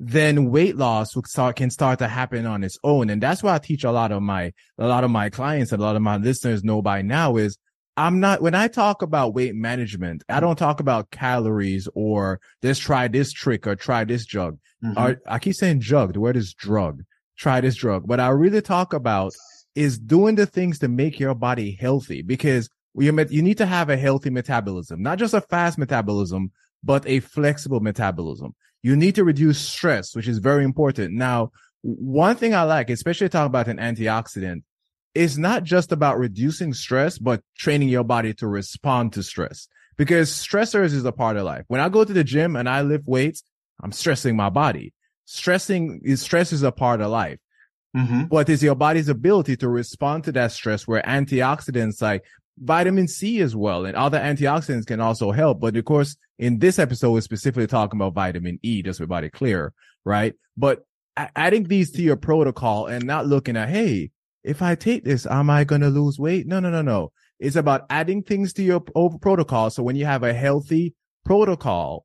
then 0.00 0.50
weight 0.50 0.76
loss 0.76 1.14
will 1.14 1.24
start, 1.24 1.56
can 1.56 1.70
start 1.70 1.98
to 1.98 2.08
happen 2.08 2.46
on 2.46 2.64
its 2.64 2.78
own. 2.82 3.10
And 3.10 3.22
that's 3.22 3.42
why 3.42 3.54
I 3.54 3.58
teach 3.58 3.84
a 3.84 3.92
lot 3.92 4.12
of 4.12 4.22
my, 4.22 4.52
a 4.78 4.88
lot 4.88 5.04
of 5.04 5.10
my 5.10 5.28
clients 5.28 5.70
and 5.70 5.80
a 5.80 5.84
lot 5.84 5.94
of 5.94 6.02
my 6.02 6.16
listeners 6.16 6.64
know 6.64 6.80
by 6.80 7.02
now 7.02 7.36
is 7.36 7.58
I'm 7.96 8.18
not, 8.18 8.40
when 8.40 8.54
I 8.54 8.68
talk 8.68 9.02
about 9.02 9.34
weight 9.34 9.54
management, 9.54 10.24
I 10.28 10.40
don't 10.40 10.56
talk 10.58 10.80
about 10.80 11.10
calories 11.10 11.86
or 11.94 12.40
just 12.62 12.80
try 12.80 13.08
this 13.08 13.30
trick 13.30 13.66
or 13.66 13.76
try 13.76 14.04
this 14.04 14.24
drug. 14.24 14.58
Mm-hmm. 14.82 14.98
Or, 14.98 15.20
I 15.28 15.38
keep 15.38 15.54
saying 15.54 15.80
drug. 15.80 16.14
The 16.14 16.20
word 16.20 16.36
is 16.36 16.54
drug. 16.54 17.02
Try 17.36 17.60
this 17.60 17.76
drug. 17.76 18.08
What 18.08 18.20
I 18.20 18.28
really 18.28 18.62
talk 18.62 18.94
about 18.94 19.32
is 19.74 19.98
doing 19.98 20.36
the 20.36 20.46
things 20.46 20.78
to 20.78 20.88
make 20.88 21.20
your 21.20 21.34
body 21.34 21.76
healthy 21.78 22.22
because 22.22 22.70
you 22.96 23.12
need 23.12 23.58
to 23.58 23.66
have 23.66 23.90
a 23.90 23.96
healthy 23.96 24.30
metabolism, 24.30 25.02
not 25.02 25.18
just 25.18 25.34
a 25.34 25.40
fast 25.40 25.78
metabolism, 25.78 26.52
but 26.84 27.06
a 27.06 27.20
flexible 27.20 27.80
metabolism. 27.80 28.54
You 28.82 28.96
need 28.96 29.14
to 29.14 29.24
reduce 29.24 29.58
stress, 29.58 30.14
which 30.14 30.28
is 30.28 30.38
very 30.38 30.64
important. 30.64 31.14
Now, 31.14 31.52
one 31.82 32.36
thing 32.36 32.54
I 32.54 32.62
like, 32.62 32.90
especially 32.90 33.28
talking 33.28 33.46
about 33.46 33.68
an 33.68 33.78
antioxidant, 33.78 34.62
is 35.14 35.38
not 35.38 35.62
just 35.62 35.92
about 35.92 36.18
reducing 36.18 36.74
stress, 36.74 37.18
but 37.18 37.42
training 37.56 37.88
your 37.88 38.04
body 38.04 38.34
to 38.34 38.48
respond 38.48 39.12
to 39.14 39.22
stress 39.22 39.68
because 39.96 40.30
stressors 40.30 40.92
is 40.92 41.04
a 41.04 41.12
part 41.12 41.36
of 41.36 41.44
life. 41.44 41.64
When 41.68 41.80
I 41.80 41.88
go 41.88 42.04
to 42.04 42.12
the 42.12 42.24
gym 42.24 42.56
and 42.56 42.68
I 42.68 42.82
lift 42.82 43.06
weights, 43.06 43.42
I'm 43.82 43.92
stressing 43.92 44.36
my 44.36 44.50
body. 44.50 44.92
Stressing 45.24 46.00
is 46.04 46.20
stress 46.20 46.52
is 46.52 46.62
a 46.62 46.72
part 46.72 47.00
of 47.00 47.10
life. 47.10 47.38
Mm-hmm. 47.96 48.24
But 48.24 48.48
it's 48.48 48.62
your 48.62 48.74
body's 48.74 49.08
ability 49.08 49.56
to 49.58 49.68
respond 49.68 50.24
to 50.24 50.32
that 50.32 50.50
stress 50.50 50.86
where 50.86 51.02
antioxidants 51.02 52.02
like 52.02 52.24
vitamin 52.58 53.08
C 53.08 53.40
as 53.40 53.56
well 53.56 53.84
and 53.84 53.96
other 53.96 54.18
antioxidants 54.18 54.86
can 54.86 55.00
also 55.00 55.32
help. 55.32 55.60
But 55.60 55.76
of 55.76 55.84
course, 55.84 56.16
in 56.38 56.58
this 56.58 56.78
episode, 56.78 57.12
we're 57.12 57.20
specifically 57.20 57.66
talking 57.66 57.98
about 57.98 58.14
vitamin 58.14 58.58
E, 58.62 58.82
just 58.82 58.98
so 58.98 59.04
everybody 59.04 59.30
clear, 59.30 59.72
right? 60.04 60.34
But 60.56 60.84
adding 61.16 61.64
these 61.64 61.92
to 61.92 62.02
your 62.02 62.16
protocol 62.16 62.86
and 62.86 63.04
not 63.04 63.26
looking 63.26 63.56
at, 63.56 63.68
hey, 63.68 64.10
if 64.42 64.62
I 64.62 64.74
take 64.74 65.04
this, 65.04 65.26
am 65.26 65.48
I 65.48 65.64
going 65.64 65.80
to 65.80 65.88
lose 65.88 66.18
weight? 66.18 66.46
No, 66.46 66.60
no, 66.60 66.70
no, 66.70 66.82
no. 66.82 67.12
It's 67.38 67.56
about 67.56 67.86
adding 67.90 68.22
things 68.22 68.52
to 68.54 68.62
your 68.62 68.80
protocol. 68.80 69.70
So 69.70 69.82
when 69.82 69.96
you 69.96 70.06
have 70.06 70.22
a 70.22 70.34
healthy 70.34 70.94
protocol, 71.24 72.04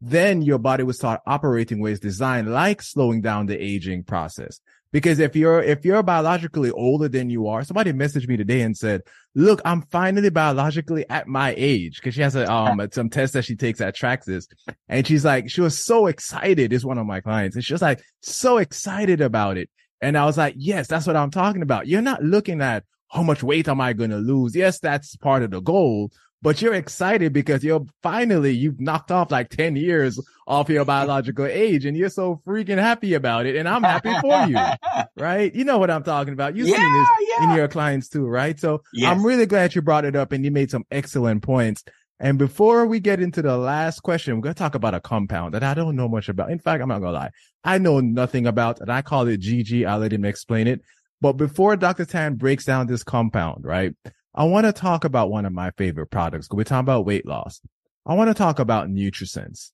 then 0.00 0.42
your 0.42 0.58
body 0.58 0.84
will 0.84 0.92
start 0.92 1.20
operating 1.26 1.80
ways 1.80 2.00
designed 2.00 2.52
like 2.52 2.82
slowing 2.82 3.22
down 3.22 3.46
the 3.46 3.58
aging 3.62 4.04
process. 4.04 4.60
Because 4.94 5.18
if 5.18 5.34
you're, 5.34 5.60
if 5.60 5.84
you're 5.84 6.04
biologically 6.04 6.70
older 6.70 7.08
than 7.08 7.28
you 7.28 7.48
are, 7.48 7.64
somebody 7.64 7.92
messaged 7.92 8.28
me 8.28 8.36
today 8.36 8.60
and 8.60 8.76
said, 8.76 9.00
look, 9.34 9.60
I'm 9.64 9.82
finally 9.90 10.30
biologically 10.30 11.04
at 11.10 11.26
my 11.26 11.52
age. 11.58 12.00
Cause 12.00 12.14
she 12.14 12.20
has 12.20 12.36
a, 12.36 12.48
um, 12.48 12.80
some 12.92 13.10
test 13.10 13.32
that 13.32 13.44
she 13.44 13.56
takes 13.56 13.80
at 13.80 13.96
this. 14.24 14.46
And 14.88 15.04
she's 15.04 15.24
like, 15.24 15.50
she 15.50 15.62
was 15.62 15.76
so 15.76 16.06
excited. 16.06 16.72
Is 16.72 16.86
one 16.86 16.98
of 16.98 17.06
my 17.06 17.20
clients. 17.20 17.56
And 17.56 17.64
she 17.64 17.74
was 17.74 17.82
like, 17.82 18.04
so 18.22 18.58
excited 18.58 19.20
about 19.20 19.56
it. 19.56 19.68
And 20.00 20.16
I 20.16 20.26
was 20.26 20.38
like, 20.38 20.54
yes, 20.56 20.86
that's 20.86 21.08
what 21.08 21.16
I'm 21.16 21.32
talking 21.32 21.62
about. 21.62 21.88
You're 21.88 22.00
not 22.00 22.22
looking 22.22 22.60
at 22.60 22.84
how 23.10 23.24
much 23.24 23.42
weight 23.42 23.66
am 23.66 23.80
I 23.80 23.94
going 23.94 24.10
to 24.10 24.18
lose? 24.18 24.54
Yes, 24.54 24.78
that's 24.78 25.16
part 25.16 25.42
of 25.42 25.50
the 25.50 25.60
goal, 25.60 26.12
but 26.44 26.60
you're 26.60 26.74
excited 26.74 27.32
because 27.32 27.64
you're 27.64 27.86
finally, 28.02 28.52
you've 28.52 28.78
knocked 28.78 29.10
off 29.10 29.30
like 29.30 29.48
10 29.48 29.76
years 29.76 30.20
off 30.46 30.68
your 30.68 30.84
biological 30.84 31.46
age 31.46 31.86
and 31.86 31.96
you're 31.96 32.10
so 32.10 32.42
freaking 32.46 32.76
happy 32.76 33.14
about 33.14 33.46
it. 33.46 33.56
And 33.56 33.66
I'm 33.66 33.82
happy 33.82 34.12
for 34.20 34.46
you, 34.46 34.58
right? 35.16 35.52
You 35.54 35.64
know 35.64 35.78
what 35.78 35.90
I'm 35.90 36.02
talking 36.02 36.34
about. 36.34 36.54
You've 36.54 36.68
yeah, 36.68 36.76
seen 36.76 36.92
this 36.92 37.08
yeah. 37.30 37.44
in 37.44 37.56
your 37.56 37.66
clients 37.66 38.10
too, 38.10 38.26
right? 38.26 38.60
So 38.60 38.82
yes. 38.92 39.10
I'm 39.10 39.24
really 39.24 39.46
glad 39.46 39.74
you 39.74 39.80
brought 39.80 40.04
it 40.04 40.14
up 40.14 40.32
and 40.32 40.44
you 40.44 40.50
made 40.50 40.70
some 40.70 40.84
excellent 40.90 41.42
points. 41.42 41.82
And 42.20 42.38
before 42.38 42.84
we 42.84 43.00
get 43.00 43.20
into 43.20 43.40
the 43.40 43.56
last 43.56 44.00
question, 44.00 44.34
we're 44.34 44.42
going 44.42 44.54
to 44.54 44.58
talk 44.58 44.74
about 44.74 44.92
a 44.92 45.00
compound 45.00 45.54
that 45.54 45.64
I 45.64 45.72
don't 45.72 45.96
know 45.96 46.08
much 46.08 46.28
about. 46.28 46.50
In 46.50 46.58
fact, 46.58 46.82
I'm 46.82 46.90
not 46.90 47.00
going 47.00 47.14
to 47.14 47.20
lie. 47.20 47.30
I 47.64 47.78
know 47.78 48.00
nothing 48.00 48.46
about 48.46 48.80
and 48.82 48.92
I 48.92 49.00
call 49.00 49.26
it 49.28 49.40
GG. 49.40 49.86
I'll 49.86 49.98
let 49.98 50.12
him 50.12 50.26
explain 50.26 50.66
it. 50.66 50.82
But 51.22 51.38
before 51.38 51.74
Dr. 51.76 52.04
Tan 52.04 52.34
breaks 52.34 52.66
down 52.66 52.86
this 52.86 53.02
compound, 53.02 53.64
right? 53.64 53.94
I 54.34 54.44
want 54.44 54.66
to 54.66 54.72
talk 54.72 55.04
about 55.04 55.30
one 55.30 55.46
of 55.46 55.52
my 55.52 55.70
favorite 55.72 56.08
products. 56.08 56.48
We're 56.50 56.64
talking 56.64 56.80
about 56.80 57.06
weight 57.06 57.24
loss. 57.24 57.60
I 58.04 58.14
want 58.14 58.28
to 58.28 58.34
talk 58.34 58.58
about 58.58 58.88
NutriSense. 58.88 59.70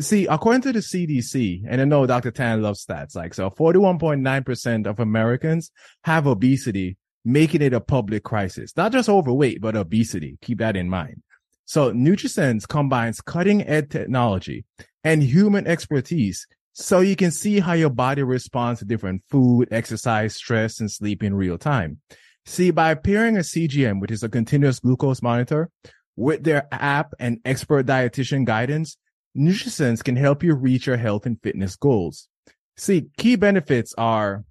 See, 0.00 0.26
according 0.26 0.62
to 0.62 0.72
the 0.72 0.80
CDC, 0.80 1.62
and 1.68 1.80
I 1.80 1.84
know 1.84 2.04
Dr. 2.04 2.32
Tan 2.32 2.60
loves 2.60 2.84
stats, 2.84 3.14
like 3.14 3.32
so 3.34 3.50
41.9% 3.50 4.86
of 4.88 4.98
Americans 4.98 5.70
have 6.02 6.26
obesity, 6.26 6.96
making 7.24 7.62
it 7.62 7.72
a 7.72 7.80
public 7.80 8.24
crisis. 8.24 8.76
Not 8.76 8.90
just 8.90 9.08
overweight, 9.08 9.60
but 9.60 9.76
obesity. 9.76 10.38
Keep 10.42 10.58
that 10.58 10.76
in 10.76 10.90
mind. 10.90 11.22
So 11.64 11.92
NutriSense 11.92 12.66
combines 12.66 13.20
cutting 13.20 13.62
edge 13.62 13.90
technology 13.90 14.64
and 15.04 15.22
human 15.22 15.68
expertise 15.68 16.46
so 16.72 16.98
you 16.98 17.14
can 17.14 17.30
see 17.30 17.60
how 17.60 17.74
your 17.74 17.90
body 17.90 18.24
responds 18.24 18.80
to 18.80 18.84
different 18.84 19.22
food, 19.30 19.68
exercise, 19.70 20.34
stress, 20.34 20.80
and 20.80 20.90
sleep 20.90 21.22
in 21.22 21.32
real 21.34 21.56
time. 21.56 22.00
See, 22.46 22.70
by 22.70 22.94
pairing 22.94 23.36
a 23.36 23.40
CGM, 23.40 24.00
which 24.00 24.10
is 24.10 24.22
a 24.22 24.28
continuous 24.28 24.78
glucose 24.78 25.22
monitor, 25.22 25.70
with 26.16 26.44
their 26.44 26.68
app 26.70 27.14
and 27.18 27.40
expert 27.44 27.86
dietitian 27.86 28.44
guidance, 28.44 28.96
NutriSense 29.36 30.04
can 30.04 30.16
help 30.16 30.42
you 30.42 30.54
reach 30.54 30.86
your 30.86 30.96
health 30.96 31.26
and 31.26 31.40
fitness 31.42 31.74
goals. 31.74 32.28
See, 32.76 33.08
key 33.16 33.36
benefits 33.36 33.94
are 33.96 34.44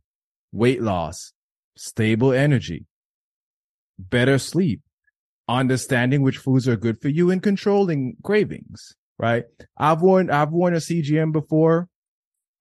weight 0.51 0.81
loss, 0.81 1.33
stable 1.77 2.33
energy, 2.33 2.85
better 3.97 4.39
sleep, 4.39 4.81
understanding 5.47 6.21
which 6.21 6.37
foods 6.37 6.67
are 6.67 6.75
good 6.75 7.01
for 7.01 7.09
you 7.09 7.29
and 7.29 7.43
controlling 7.43 8.17
cravings, 8.23 8.95
right? 9.19 9.45
I've 9.77 10.01
worn, 10.01 10.29
I've 10.31 10.51
worn 10.51 10.73
a 10.73 10.77
CGM 10.77 11.31
before. 11.31 11.87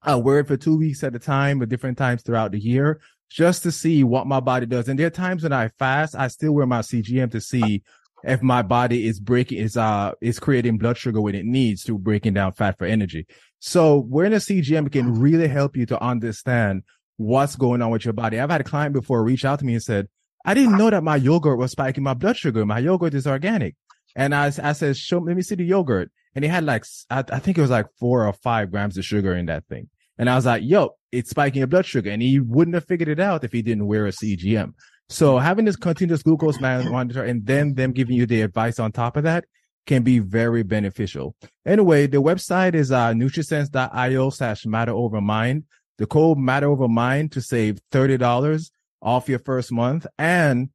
I 0.04 0.16
wear 0.16 0.40
it 0.40 0.48
for 0.48 0.56
two 0.56 0.76
weeks 0.76 1.04
at 1.04 1.14
a 1.14 1.20
time, 1.20 1.62
at 1.62 1.68
different 1.68 1.96
times 1.96 2.22
throughout 2.22 2.52
the 2.52 2.60
year 2.60 3.00
just 3.32 3.62
to 3.62 3.72
see 3.72 4.04
what 4.04 4.26
my 4.26 4.40
body 4.40 4.66
does. 4.66 4.88
And 4.88 4.98
there 4.98 5.06
are 5.06 5.10
times 5.10 5.42
when 5.42 5.52
I 5.52 5.68
fast, 5.68 6.14
I 6.14 6.28
still 6.28 6.52
wear 6.52 6.66
my 6.66 6.80
CGM 6.80 7.30
to 7.32 7.40
see 7.40 7.82
if 8.24 8.42
my 8.42 8.62
body 8.62 9.06
is 9.06 9.18
breaking, 9.18 9.58
is, 9.58 9.76
uh, 9.76 10.12
is 10.20 10.38
creating 10.38 10.78
blood 10.78 10.98
sugar 10.98 11.20
when 11.20 11.34
it 11.34 11.46
needs 11.46 11.82
to 11.84 11.98
breaking 11.98 12.34
down 12.34 12.52
fat 12.52 12.78
for 12.78 12.84
energy. 12.84 13.26
So 13.58 13.98
wearing 13.98 14.34
a 14.34 14.36
CGM 14.36 14.92
can 14.92 15.18
really 15.18 15.48
help 15.48 15.76
you 15.76 15.86
to 15.86 16.02
understand 16.02 16.82
what's 17.16 17.56
going 17.56 17.80
on 17.80 17.90
with 17.90 18.04
your 18.04 18.14
body. 18.14 18.38
I've 18.38 18.50
had 18.50 18.60
a 18.60 18.64
client 18.64 18.92
before 18.92 19.24
reach 19.24 19.44
out 19.44 19.60
to 19.60 19.64
me 19.64 19.74
and 19.74 19.82
said, 19.82 20.08
I 20.44 20.54
didn't 20.54 20.76
know 20.76 20.90
that 20.90 21.04
my 21.04 21.16
yogurt 21.16 21.58
was 21.58 21.70
spiking 21.70 22.04
my 22.04 22.14
blood 22.14 22.36
sugar. 22.36 22.66
My 22.66 22.80
yogurt 22.80 23.14
is 23.14 23.26
organic. 23.26 23.76
And 24.14 24.34
I, 24.34 24.46
I 24.46 24.72
said, 24.72 24.96
show, 24.96 25.18
let 25.18 25.36
me 25.36 25.42
see 25.42 25.54
the 25.54 25.64
yogurt. 25.64 26.10
And 26.34 26.44
it 26.44 26.48
had 26.48 26.64
like, 26.64 26.84
I, 27.10 27.24
I 27.32 27.38
think 27.38 27.56
it 27.56 27.62
was 27.62 27.70
like 27.70 27.86
four 27.98 28.26
or 28.26 28.32
five 28.32 28.70
grams 28.70 28.98
of 28.98 29.04
sugar 29.04 29.34
in 29.34 29.46
that 29.46 29.66
thing. 29.68 29.88
And 30.18 30.28
I 30.28 30.36
was 30.36 30.46
like, 30.46 30.62
yo, 30.64 30.96
it's 31.10 31.30
spiking 31.30 31.60
your 31.60 31.66
blood 31.66 31.86
sugar. 31.86 32.10
And 32.10 32.22
he 32.22 32.40
wouldn't 32.40 32.74
have 32.74 32.86
figured 32.86 33.08
it 33.08 33.20
out 33.20 33.44
if 33.44 33.52
he 33.52 33.62
didn't 33.62 33.86
wear 33.86 34.06
a 34.06 34.10
CGM. 34.10 34.74
So 35.08 35.38
having 35.38 35.66
this 35.66 35.76
continuous 35.76 36.22
glucose 36.22 36.60
monitor 36.60 37.22
and 37.22 37.44
then 37.44 37.74
them 37.74 37.92
giving 37.92 38.16
you 38.16 38.26
the 38.26 38.42
advice 38.42 38.78
on 38.78 38.92
top 38.92 39.16
of 39.16 39.24
that 39.24 39.44
can 39.86 40.02
be 40.02 40.20
very 40.20 40.62
beneficial. 40.62 41.34
Anyway, 41.66 42.06
the 42.06 42.22
website 42.22 42.74
is 42.74 42.92
uh, 42.92 43.10
nutrisense.io 43.12 44.30
slash 44.30 44.64
matter 44.64 44.92
over 44.92 45.20
mind. 45.20 45.64
the 45.98 46.06
code 46.06 46.38
matter 46.38 46.68
over 46.68 46.88
mind 46.88 47.32
to 47.32 47.40
save 47.42 47.78
$30 47.92 48.70
off 49.02 49.28
your 49.28 49.38
first 49.40 49.72
month 49.72 50.06
and 50.18 50.70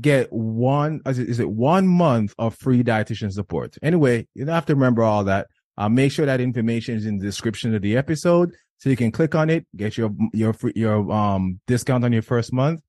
get 0.00 0.32
one, 0.32 1.00
is 1.06 1.38
it 1.38 1.50
one 1.50 1.86
month 1.86 2.34
of 2.38 2.54
free 2.56 2.82
dietitian 2.82 3.32
support? 3.32 3.76
Anyway, 3.82 4.26
you 4.34 4.44
don't 4.44 4.54
have 4.54 4.66
to 4.66 4.74
remember 4.74 5.02
all 5.02 5.24
that. 5.24 5.48
Uh, 5.76 5.88
make 5.88 6.12
sure 6.12 6.24
that 6.24 6.40
information 6.40 6.96
is 6.96 7.04
in 7.04 7.18
the 7.18 7.24
description 7.26 7.74
of 7.74 7.82
the 7.82 7.96
episode 7.96 8.52
so 8.84 8.90
you 8.90 8.96
can 8.96 9.12
click 9.12 9.34
on 9.34 9.48
it, 9.48 9.66
get 9.74 9.96
your, 9.96 10.10
your 10.34 10.52
free, 10.52 10.74
your, 10.76 11.10
um, 11.10 11.58
discount 11.66 12.04
on 12.04 12.12
your 12.12 12.20
first 12.20 12.52
month 12.52 12.82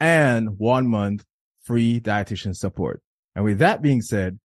and 0.00 0.58
one 0.58 0.88
month 0.88 1.26
free 1.60 2.00
dietitian 2.00 2.56
support. 2.56 3.02
And 3.36 3.44
with 3.44 3.58
that 3.58 3.82
being 3.82 4.00
said, 4.00 4.38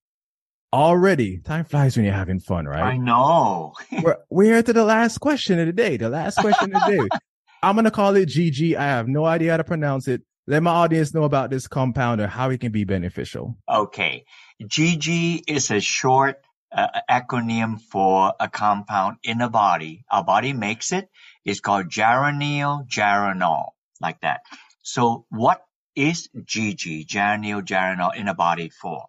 already 0.74 1.39
time 1.39 1.63
flies 1.63 1.96
when 1.96 2.04
you're 2.04 2.13
having 2.13 2.41
fun, 2.41 2.65
right? 2.65 2.84
I 2.84 2.98
know. 2.98 3.72
we're, 4.04 4.17
we're 4.30 4.62
to 4.62 4.74
the 4.74 4.84
last 4.84 5.20
question 5.20 5.58
of 5.60 5.67
the 5.67 5.72
day. 5.72 5.96
The 5.96 6.10
last 6.10 6.39
question 6.39 6.76
of 6.76 6.82
the 6.82 6.98
day. 6.98 7.17
I'm 7.63 7.76
going 7.76 7.86
to 7.86 7.91
call 7.91 8.13
it 8.17 8.28
GG. 8.28 8.76
I 8.76 8.84
have 8.84 9.08
no 9.08 9.24
idea 9.24 9.52
how 9.52 9.58
to 9.58 9.63
pronounce 9.63 10.10
it. 10.10 10.24
Let 10.46 10.62
my 10.62 10.72
audience 10.72 11.13
know 11.13 11.24
about 11.24 11.52
this 11.52 11.70
compound 11.70 12.20
or 12.20 12.28
how 12.28 12.50
it 12.50 12.60
can 12.60 12.74
be 12.74 12.84
beneficial. 12.84 13.58
Okay. 13.70 14.26
GG 14.62 15.43
is 15.48 15.72
a 15.72 15.80
short 15.80 16.41
uh, 16.71 16.88
acronym 17.10 17.80
for 17.80 18.34
a 18.39 18.49
compound 18.49 19.17
in 19.23 19.39
the 19.39 19.49
body. 19.49 20.03
Our 20.10 20.23
body 20.23 20.53
makes 20.53 20.91
it. 20.91 21.10
It's 21.45 21.60
called 21.60 21.89
geranylgeraniol, 21.89 23.69
like 24.01 24.21
that. 24.21 24.41
So 24.84 25.25
what 25.30 25.62
is 25.95 26.30
GG, 26.36 27.08
geranylgeraniol 27.08 28.15
in 28.15 28.27
a 28.27 28.34
body 28.34 28.69
for? 28.69 29.06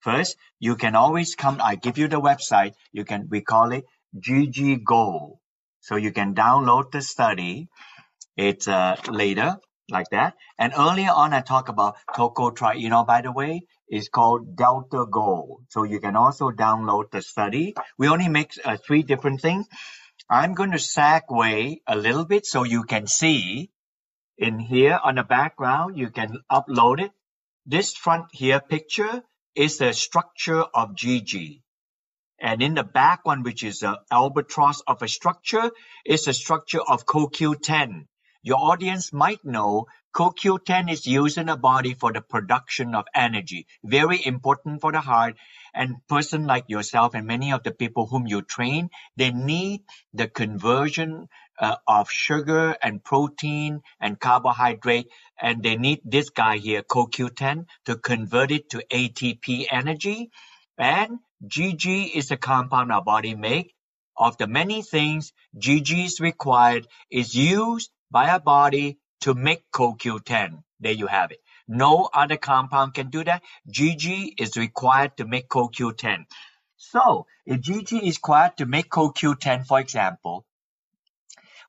First, 0.00 0.36
you 0.58 0.76
can 0.76 0.94
always 0.94 1.34
come, 1.34 1.60
I 1.62 1.74
give 1.74 1.98
you 1.98 2.08
the 2.08 2.20
website. 2.20 2.74
You 2.92 3.04
can, 3.04 3.28
we 3.30 3.42
call 3.42 3.72
it 3.72 3.84
GG 4.18 4.84
Go. 4.84 5.40
So 5.80 5.96
you 5.96 6.12
can 6.12 6.34
download 6.34 6.90
the 6.90 7.02
study. 7.02 7.68
It's 8.36 8.68
uh, 8.68 8.96
later 9.08 9.56
like 9.90 10.10
that. 10.10 10.36
And 10.58 10.72
earlier 10.76 11.10
on, 11.10 11.32
I 11.32 11.40
talked 11.40 11.68
about 11.68 11.96
tocotrienol, 12.14 13.06
by 13.06 13.22
the 13.22 13.32
way, 13.32 13.62
is 13.88 14.08
called 14.08 14.56
Delta 14.56 15.06
Gold. 15.10 15.64
So 15.70 15.84
you 15.84 16.00
can 16.00 16.16
also 16.16 16.50
download 16.50 17.10
the 17.10 17.22
study. 17.22 17.74
We 17.98 18.08
only 18.08 18.28
make 18.28 18.52
uh, 18.64 18.76
three 18.76 19.02
different 19.02 19.40
things. 19.40 19.66
I'm 20.28 20.54
going 20.54 20.70
to 20.70 20.78
segue 20.78 21.80
a 21.86 21.96
little 21.96 22.24
bit 22.24 22.46
so 22.46 22.62
you 22.62 22.84
can 22.84 23.06
see 23.06 23.70
in 24.40 24.58
here 24.58 24.98
on 25.04 25.16
the 25.16 25.22
background, 25.22 25.98
you 25.98 26.10
can 26.10 26.38
upload 26.50 27.00
it. 27.00 27.12
This 27.66 27.94
front 27.94 28.26
here 28.32 28.58
picture 28.58 29.22
is 29.54 29.76
the 29.76 29.92
structure 29.92 30.62
of 30.62 30.94
GG. 30.94 31.60
And 32.40 32.62
in 32.62 32.74
the 32.74 32.84
back 32.84 33.26
one, 33.26 33.42
which 33.42 33.62
is 33.62 33.80
the 33.80 34.00
albatross 34.10 34.80
of 34.86 35.02
a 35.02 35.08
structure, 35.08 35.70
is 36.06 36.24
the 36.24 36.32
structure 36.32 36.80
of 36.80 37.04
CoQ10. 37.04 38.06
Your 38.42 38.58
audience 38.58 39.12
might 39.12 39.44
know 39.44 39.86
CoQ10 40.14 40.90
is 40.90 41.06
used 41.06 41.36
in 41.36 41.46
the 41.46 41.56
body 41.56 41.92
for 41.94 42.12
the 42.12 42.22
production 42.22 42.94
of 42.94 43.04
energy. 43.14 43.66
Very 43.84 44.24
important 44.24 44.80
for 44.80 44.92
the 44.92 45.00
heart. 45.00 45.36
And 45.74 45.96
person 46.08 46.46
like 46.46 46.64
yourself 46.68 47.14
and 47.14 47.26
many 47.26 47.52
of 47.52 47.62
the 47.62 47.70
people 47.70 48.06
whom 48.06 48.26
you 48.26 48.42
train, 48.42 48.88
they 49.16 49.30
need 49.30 49.82
the 50.14 50.26
conversion 50.26 51.28
uh, 51.58 51.76
of 51.86 52.10
sugar 52.10 52.76
and 52.82 53.04
protein 53.04 53.82
and 54.00 54.18
carbohydrate. 54.18 55.08
And 55.40 55.62
they 55.62 55.76
need 55.76 56.00
this 56.04 56.30
guy 56.30 56.56
here, 56.56 56.82
CoQ10, 56.82 57.66
to 57.84 57.96
convert 57.96 58.50
it 58.50 58.70
to 58.70 58.82
ATP 58.90 59.66
energy. 59.70 60.30
And 60.78 61.18
GG 61.46 62.14
is 62.14 62.30
a 62.30 62.36
compound 62.36 62.90
our 62.90 63.02
body 63.02 63.34
make. 63.34 63.74
Of 64.16 64.38
the 64.38 64.46
many 64.46 64.82
things 64.82 65.32
GG 65.56 66.06
is 66.06 66.20
required, 66.20 66.86
is 67.10 67.34
used 67.34 67.90
by 68.10 68.34
a 68.34 68.40
body 68.40 68.98
to 69.20 69.34
make 69.34 69.70
CoQ10. 69.72 70.62
There 70.80 70.92
you 70.92 71.06
have 71.06 71.30
it. 71.30 71.40
No 71.68 72.08
other 72.12 72.36
compound 72.36 72.94
can 72.94 73.10
do 73.10 73.22
that. 73.24 73.42
GG 73.68 74.34
is 74.38 74.56
required 74.56 75.16
to 75.18 75.24
make 75.24 75.48
CoQ10. 75.48 76.26
So 76.76 77.26
if 77.46 77.60
GG 77.60 78.02
is 78.02 78.16
required 78.16 78.56
to 78.56 78.66
make 78.66 78.90
CoQ10, 78.90 79.66
for 79.66 79.78
example, 79.78 80.46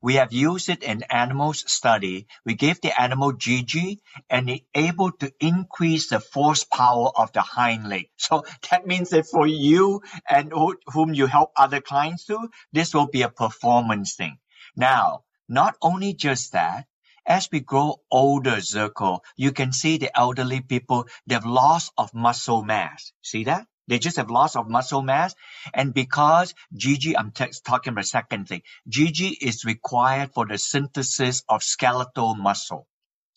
we 0.02 0.16
have 0.16 0.34
used 0.34 0.70
it 0.70 0.82
in 0.82 1.04
animals 1.04 1.64
study. 1.72 2.26
We 2.44 2.56
gave 2.56 2.82
the 2.82 3.00
animal 3.00 3.34
GG 3.34 4.00
and 4.30 4.50
it 4.50 4.64
able 4.74 5.12
to 5.12 5.32
increase 5.40 6.10
the 6.10 6.20
force 6.20 6.64
power 6.64 7.12
of 7.16 7.32
the 7.34 7.42
hind 7.42 7.88
leg. 7.88 8.10
So 8.18 8.44
that 8.72 8.88
means 8.88 9.10
that 9.12 9.28
for 9.28 9.46
you 9.46 10.02
and 10.28 10.52
whom 10.88 11.14
you 11.14 11.28
help 11.28 11.52
other 11.56 11.82
clients 11.82 12.26
to, 12.26 12.50
this 12.74 12.94
will 12.96 13.08
be 13.08 13.22
a 13.22 13.30
performance 13.30 14.16
thing. 14.16 14.40
Now, 14.76 15.24
not 15.52 15.76
only 15.84 16.16
just 16.16 16.54
that, 16.54 16.88
as 17.28 17.50
we 17.52 17.62
grow 17.62 17.98
older, 18.12 18.58
Zirko, 18.58 19.22
you 19.38 19.54
can 19.54 19.74
see 19.74 20.00
the 20.00 20.18
elderly 20.18 20.62
people, 20.62 21.08
they've 21.28 21.46
loss 21.46 21.92
of 22.00 22.14
muscle 22.16 22.64
mass. 22.64 23.14
See 23.24 23.46
that? 23.46 23.68
They 23.90 24.00
just 24.00 24.18
have 24.18 24.32
loss 24.32 24.58
of 24.58 24.70
muscle 24.70 25.04
mass. 25.04 25.36
And 25.76 25.94
because 25.94 26.56
GG, 26.76 27.16
I'm 27.18 27.32
t- 27.32 27.48
talking 27.66 27.94
about 27.94 28.08
second 28.08 28.50
thing, 28.50 28.64
GG 28.90 29.38
is 29.42 29.66
required 29.66 30.34
for 30.34 30.48
the 30.48 30.60
synthesis 30.60 31.44
of 31.50 31.64
skeletal 31.64 32.36
muscle. 32.36 32.88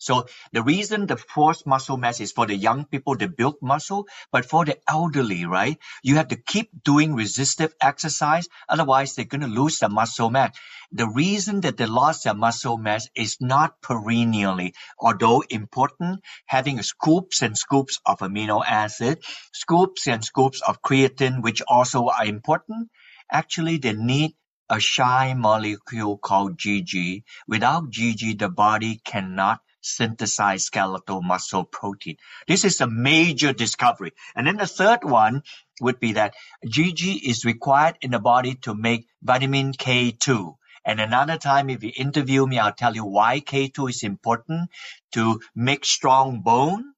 So 0.05 0.27
the 0.53 0.61
reason 0.61 1.07
the 1.07 1.17
forced 1.17 1.65
muscle 1.65 1.97
mass 1.97 2.19
is 2.19 2.31
for 2.31 2.45
the 2.45 2.55
young 2.55 2.85
people 2.85 3.17
to 3.17 3.27
build 3.27 3.55
muscle, 3.59 4.07
but 4.31 4.45
for 4.45 4.63
the 4.63 4.77
elderly, 4.87 5.45
right? 5.45 5.79
You 6.03 6.17
have 6.17 6.27
to 6.27 6.35
keep 6.35 6.69
doing 6.83 7.15
resistive 7.15 7.73
exercise. 7.81 8.47
Otherwise, 8.69 9.15
they're 9.15 9.25
going 9.25 9.41
to 9.41 9.47
lose 9.47 9.79
their 9.79 9.89
muscle 9.89 10.29
mass. 10.29 10.55
The 10.91 11.07
reason 11.07 11.61
that 11.61 11.77
they 11.77 11.87
lost 11.87 12.23
their 12.23 12.35
muscle 12.35 12.77
mass 12.77 13.09
is 13.15 13.37
not 13.41 13.81
perennially, 13.81 14.75
although 14.99 15.41
important, 15.49 16.21
having 16.45 16.83
scoops 16.83 17.41
and 17.41 17.57
scoops 17.57 17.99
of 18.05 18.19
amino 18.19 18.63
acid, 18.63 19.23
scoops 19.53 20.05
and 20.07 20.23
scoops 20.23 20.61
of 20.61 20.83
creatine, 20.83 21.41
which 21.41 21.63
also 21.67 22.09
are 22.09 22.25
important. 22.25 22.89
Actually, 23.31 23.79
they 23.79 23.93
need 23.93 24.33
a 24.69 24.79
shy 24.79 25.33
molecule 25.33 26.19
called 26.19 26.59
GG. 26.59 27.23
Without 27.47 27.89
GG, 27.89 28.37
the 28.37 28.49
body 28.49 29.01
cannot 29.03 29.61
synthesize 29.85 30.65
skeletal 30.65 31.21
muscle 31.21 31.63
protein. 31.63 32.17
This 32.47 32.65
is 32.65 32.81
a 32.81 32.87
major 32.87 33.53
discovery. 33.53 34.13
And 34.35 34.47
then 34.47 34.57
the 34.57 34.67
third 34.67 35.03
one 35.03 35.43
would 35.81 35.99
be 35.99 36.13
that 36.13 36.35
GG 36.65 37.21
is 37.23 37.45
required 37.45 37.97
in 38.01 38.11
the 38.11 38.19
body 38.19 38.55
to 38.63 38.73
make 38.73 39.07
vitamin 39.21 39.73
K2. 39.73 40.55
And 40.83 40.99
another 40.99 41.37
time, 41.37 41.69
if 41.69 41.83
you 41.83 41.91
interview 41.95 42.45
me, 42.45 42.59
I'll 42.59 42.73
tell 42.73 42.95
you 42.95 43.05
why 43.05 43.39
K2 43.39 43.89
is 43.89 44.03
important 44.03 44.69
to 45.13 45.39
make 45.55 45.85
strong 45.85 46.41
bone 46.41 46.93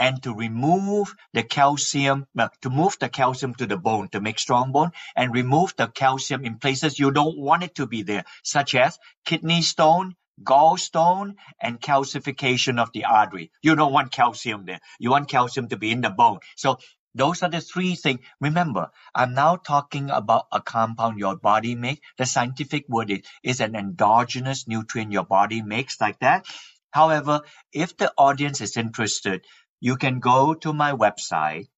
and 0.00 0.22
to 0.22 0.34
remove 0.34 1.14
the 1.34 1.42
calcium, 1.42 2.26
to 2.62 2.70
move 2.70 2.96
the 3.00 3.08
calcium 3.10 3.54
to 3.56 3.66
the 3.66 3.76
bone 3.76 4.08
to 4.08 4.20
make 4.20 4.38
strong 4.38 4.72
bone 4.72 4.92
and 5.14 5.34
remove 5.34 5.74
the 5.76 5.88
calcium 5.88 6.44
in 6.44 6.58
places 6.58 6.98
you 6.98 7.10
don't 7.10 7.36
want 7.38 7.62
it 7.62 7.74
to 7.74 7.86
be 7.86 8.02
there, 8.02 8.24
such 8.42 8.74
as 8.74 8.98
kidney 9.26 9.60
stone, 9.60 10.16
gallstone 10.42 11.34
and 11.60 11.80
calcification 11.80 12.80
of 12.80 12.92
the 12.92 13.04
artery. 13.04 13.50
You 13.62 13.74
don't 13.74 13.92
want 13.92 14.12
calcium 14.12 14.64
there. 14.64 14.80
You 14.98 15.10
want 15.10 15.28
calcium 15.28 15.68
to 15.68 15.76
be 15.76 15.90
in 15.90 16.00
the 16.00 16.10
bone. 16.10 16.38
So 16.56 16.78
those 17.14 17.42
are 17.42 17.50
the 17.50 17.60
three 17.60 17.96
things. 17.96 18.20
Remember, 18.40 18.90
I'm 19.14 19.34
now 19.34 19.56
talking 19.56 20.10
about 20.10 20.46
a 20.52 20.60
compound 20.60 21.18
your 21.18 21.36
body 21.36 21.74
makes. 21.74 22.00
The 22.18 22.26
scientific 22.26 22.88
word 22.88 23.10
is, 23.10 23.20
is 23.42 23.60
an 23.60 23.74
endogenous 23.74 24.68
nutrient 24.68 25.12
your 25.12 25.24
body 25.24 25.62
makes 25.62 26.00
like 26.00 26.20
that. 26.20 26.46
However, 26.92 27.42
if 27.72 27.96
the 27.96 28.12
audience 28.16 28.60
is 28.60 28.76
interested, 28.76 29.44
you 29.80 29.96
can 29.96 30.20
go 30.20 30.54
to 30.54 30.72
my 30.72 30.92
website, 30.92 31.68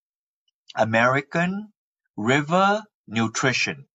American 0.76 1.72
River 2.16 2.82
Nutrition. 3.06 3.86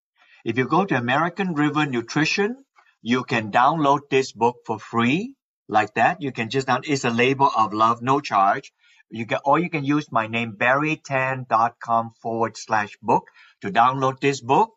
If 0.46 0.58
you 0.58 0.68
go 0.68 0.86
to 0.86 0.96
American 0.96 1.54
River 1.54 1.86
Nutrition, 1.86 2.64
you 3.02 3.24
can 3.24 3.52
download 3.52 4.10
this 4.10 4.32
book 4.32 4.58
for 4.66 4.80
free 4.80 5.36
like 5.68 5.94
that. 5.96 6.22
You 6.22 6.32
can 6.32 6.50
just 6.50 6.68
down, 6.68 6.82
it's 6.86 7.06
a 7.06 7.10
label 7.10 7.50
of 7.56 7.74
love, 7.74 8.02
no 8.02 8.20
charge. 8.20 8.72
You 9.10 9.26
can, 9.26 9.40
or 9.46 9.60
you 9.60 9.70
can 9.70 9.86
use 9.86 10.12
my 10.12 10.28
name, 10.28 10.54
barrietan.com 10.54 12.12
forward 12.22 12.58
slash 12.58 12.98
book 13.02 13.28
to 13.62 13.72
download 13.72 14.20
this 14.20 14.42
book. 14.42 14.74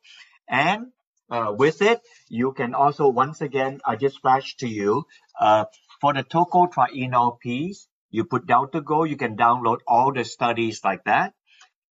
And 0.48 0.92
uh, 1.30 1.54
with 1.56 1.82
it, 1.82 2.00
you 2.28 2.52
can 2.52 2.74
also, 2.74 3.08
once 3.08 3.40
again, 3.40 3.80
I 3.84 3.96
just 3.96 4.20
flashed 4.20 4.60
to 4.60 4.68
you, 4.68 5.06
uh, 5.38 5.64
for 6.00 6.14
the 6.14 6.24
tocotrienol 6.24 7.38
piece, 7.38 7.86
you 8.10 8.24
put 8.24 8.46
down 8.46 8.70
to 8.72 8.80
Go, 8.80 9.04
you 9.04 9.16
can 9.16 9.36
download 9.36 9.78
all 9.86 10.12
the 10.12 10.24
studies 10.24 10.80
like 10.82 11.04
that. 11.04 11.34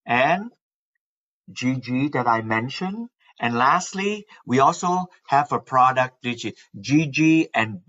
And 0.07 0.51
GG 1.53 2.13
that 2.13 2.27
I 2.27 2.43
mentioned, 2.43 3.09
and 3.41 3.55
lastly, 3.57 4.27
we 4.47 4.61
also 4.61 5.07
have 5.27 5.53
a 5.53 5.61
product 5.61 6.25
which 6.25 6.45
is 6.45 6.55
GG 6.79 7.49
and 7.55 7.81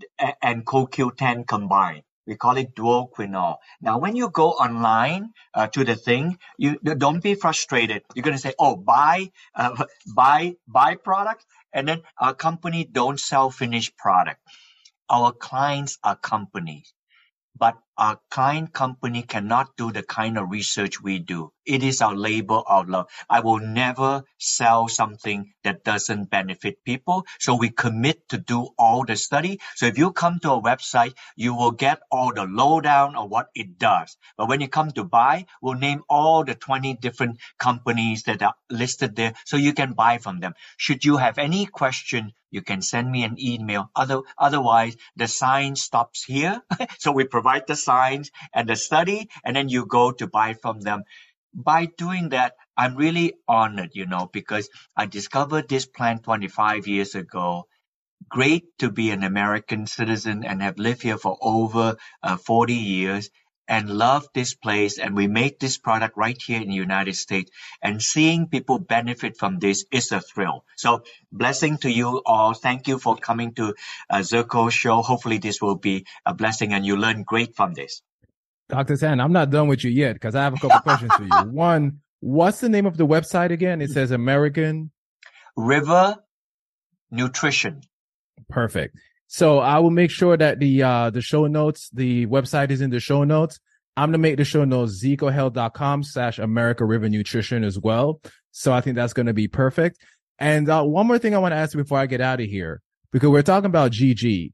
and 0.42 0.64
CoQ10 0.64 1.46
combined. 1.46 2.02
We 2.26 2.36
call 2.36 2.56
it 2.58 2.74
duoquinol. 2.76 3.56
Now, 3.80 3.98
when 3.98 4.14
you 4.14 4.30
go 4.30 4.50
online 4.52 5.32
uh, 5.54 5.66
to 5.68 5.84
the 5.84 5.96
thing, 5.96 6.38
you 6.58 6.78
don't 6.78 7.22
be 7.22 7.34
frustrated. 7.34 8.02
You're 8.14 8.22
going 8.22 8.36
to 8.36 8.42
say, 8.42 8.54
"Oh, 8.58 8.76
buy, 8.76 9.32
uh, 9.54 9.84
buy, 10.14 10.56
buy 10.68 10.94
product," 10.96 11.44
and 11.72 11.88
then 11.88 12.02
our 12.18 12.34
company 12.34 12.84
don't 12.84 13.18
sell 13.18 13.50
finished 13.50 13.96
product. 13.96 14.40
Our 15.08 15.32
clients 15.32 15.98
are 16.04 16.16
companies 16.16 16.92
but 17.58 17.76
our 18.00 18.18
kind 18.30 18.72
company 18.72 19.22
cannot 19.22 19.76
do 19.76 19.92
the 19.92 20.02
kind 20.02 20.38
of 20.38 20.50
research 20.50 21.02
we 21.02 21.18
do. 21.18 21.52
It 21.66 21.82
is 21.82 22.00
our 22.00 22.16
labor 22.16 22.62
of 22.66 22.88
love. 22.88 23.08
I 23.28 23.40
will 23.40 23.60
never 23.60 24.24
sell 24.38 24.88
something 24.88 25.52
that 25.64 25.84
doesn't 25.84 26.30
benefit 26.30 26.82
people. 26.82 27.26
So 27.38 27.54
we 27.54 27.68
commit 27.68 28.26
to 28.30 28.38
do 28.38 28.68
all 28.78 29.04
the 29.04 29.16
study. 29.16 29.60
So 29.76 29.86
if 29.86 29.98
you 29.98 30.12
come 30.12 30.40
to 30.40 30.52
a 30.52 30.62
website, 30.62 31.12
you 31.36 31.54
will 31.54 31.72
get 31.72 32.00
all 32.10 32.32
the 32.32 32.44
lowdown 32.44 33.16
of 33.16 33.30
what 33.30 33.48
it 33.54 33.78
does. 33.78 34.16
But 34.38 34.48
when 34.48 34.62
you 34.62 34.68
come 34.68 34.90
to 34.92 35.04
buy, 35.04 35.44
we'll 35.60 35.74
name 35.74 36.02
all 36.08 36.42
the 36.44 36.54
20 36.54 36.94
different 36.94 37.38
companies 37.58 38.22
that 38.22 38.42
are 38.42 38.54
listed 38.70 39.14
there 39.14 39.34
so 39.44 39.58
you 39.58 39.74
can 39.74 39.92
buy 39.92 40.18
from 40.18 40.40
them. 40.40 40.54
Should 40.78 41.04
you 41.04 41.18
have 41.18 41.36
any 41.38 41.66
question, 41.66 42.32
you 42.50 42.62
can 42.62 42.82
send 42.82 43.10
me 43.10 43.24
an 43.24 43.36
email. 43.40 43.90
Other, 43.96 44.20
otherwise, 44.38 44.96
the 45.16 45.28
sign 45.28 45.76
stops 45.76 46.24
here. 46.24 46.62
so 46.98 47.12
we 47.12 47.24
provide 47.24 47.66
the 47.66 47.76
signs 47.76 48.30
and 48.54 48.68
the 48.68 48.76
study, 48.76 49.28
and 49.44 49.56
then 49.56 49.68
you 49.68 49.86
go 49.86 50.12
to 50.12 50.26
buy 50.26 50.54
from 50.54 50.80
them. 50.80 51.04
By 51.54 51.86
doing 51.86 52.30
that, 52.30 52.54
I'm 52.76 52.96
really 52.96 53.34
honored, 53.48 53.90
you 53.94 54.06
know, 54.06 54.30
because 54.32 54.70
I 54.96 55.06
discovered 55.06 55.68
this 55.68 55.86
plant 55.86 56.24
25 56.24 56.86
years 56.88 57.14
ago. 57.14 57.66
Great 58.28 58.64
to 58.78 58.90
be 58.90 59.10
an 59.10 59.24
American 59.24 59.86
citizen 59.86 60.44
and 60.44 60.62
have 60.62 60.78
lived 60.78 61.02
here 61.02 61.18
for 61.18 61.38
over 61.42 61.96
uh, 62.22 62.36
40 62.38 62.74
years 62.74 63.30
and 63.70 63.88
love 63.88 64.28
this 64.34 64.52
place 64.54 64.98
and 64.98 65.14
we 65.14 65.28
make 65.28 65.60
this 65.60 65.78
product 65.78 66.16
right 66.16 66.36
here 66.44 66.60
in 66.60 66.68
the 66.68 66.74
United 66.74 67.14
States 67.14 67.52
and 67.80 68.02
seeing 68.02 68.48
people 68.48 68.80
benefit 68.80 69.38
from 69.38 69.60
this 69.60 69.84
is 69.92 70.10
a 70.10 70.20
thrill. 70.20 70.64
So 70.76 71.04
blessing 71.30 71.78
to 71.78 71.90
you 71.90 72.20
all. 72.26 72.52
Thank 72.52 72.88
you 72.88 72.98
for 72.98 73.16
coming 73.16 73.54
to 73.54 73.74
uh, 74.10 74.18
Zirco 74.18 74.72
show. 74.72 75.02
Hopefully 75.02 75.38
this 75.38 75.62
will 75.62 75.76
be 75.76 76.04
a 76.26 76.34
blessing 76.34 76.72
and 76.72 76.84
you 76.84 76.96
learn 76.96 77.22
great 77.22 77.54
from 77.54 77.72
this. 77.72 78.02
Dr. 78.68 78.96
Tan, 78.96 79.20
I'm 79.20 79.32
not 79.32 79.50
done 79.50 79.68
with 79.68 79.84
you 79.84 79.90
yet 79.90 80.14
because 80.14 80.34
I 80.34 80.42
have 80.42 80.54
a 80.54 80.58
couple 80.58 80.80
questions 80.88 81.12
for 81.14 81.22
you. 81.22 81.50
One, 81.50 82.00
what's 82.18 82.58
the 82.60 82.68
name 82.68 82.86
of 82.86 82.96
the 82.96 83.06
website 83.06 83.52
again? 83.52 83.80
It 83.80 83.90
says 83.90 84.10
American 84.10 84.90
River 85.56 86.16
Nutrition. 87.12 87.82
Perfect. 88.48 88.96
So 89.32 89.60
I 89.60 89.78
will 89.78 89.92
make 89.92 90.10
sure 90.10 90.36
that 90.36 90.58
the 90.58 90.82
uh 90.82 91.10
the 91.10 91.22
show 91.22 91.46
notes, 91.46 91.88
the 91.92 92.26
website 92.26 92.72
is 92.72 92.80
in 92.80 92.90
the 92.90 92.98
show 92.98 93.22
notes. 93.22 93.60
I'm 93.96 94.08
gonna 94.08 94.18
make 94.18 94.38
the 94.38 94.44
show 94.44 94.64
notes 94.64 95.00
zecohealth.com 95.04 96.02
slash 96.02 96.40
America 96.40 96.84
River 96.84 97.08
Nutrition 97.08 97.62
as 97.62 97.78
well. 97.78 98.20
So 98.50 98.72
I 98.72 98.80
think 98.80 98.96
that's 98.96 99.12
gonna 99.12 99.32
be 99.32 99.46
perfect. 99.46 100.04
And 100.40 100.68
uh, 100.68 100.82
one 100.82 101.06
more 101.06 101.18
thing 101.20 101.36
I 101.36 101.38
want 101.38 101.52
to 101.52 101.58
ask 101.58 101.74
you 101.74 101.80
before 101.80 101.98
I 101.98 102.06
get 102.06 102.20
out 102.20 102.40
of 102.40 102.46
here, 102.46 102.82
because 103.12 103.28
we're 103.28 103.42
talking 103.42 103.66
about 103.66 103.92
GG. 103.92 104.52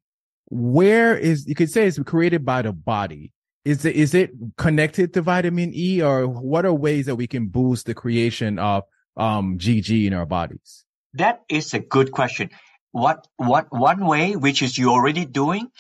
Where 0.49 1.17
is 1.17 1.47
you 1.47 1.55
could 1.55 1.71
say 1.71 1.87
it's 1.87 1.99
created 2.01 2.45
by 2.45 2.61
the 2.61 2.75
body 2.75 3.33
is 3.65 3.83
it 3.87 3.97
is 3.97 4.15
it 4.15 4.31
connected 4.59 5.15
to 5.15 5.23
vitamin 5.23 5.73
E 5.75 6.03
or 6.03 6.29
what 6.29 6.67
are 6.67 6.75
ways 6.75 7.07
that 7.07 7.17
we 7.17 7.27
can 7.27 7.49
boost 7.49 7.87
the 7.87 7.95
creation 7.95 8.59
of 8.59 8.85
um, 9.17 9.57
GG 9.57 10.07
in 10.07 10.13
our 10.13 10.27
bodies? 10.27 10.85
That 11.15 11.45
is 11.49 11.73
a 11.73 11.79
good 11.79 12.13
question. 12.13 12.51
What 12.97 13.29
what 13.37 13.67
one 13.71 14.07
way, 14.07 14.37
which 14.37 14.63
is 14.63 14.79
you 14.79 14.91
already 14.91 15.27
doing, 15.27 15.71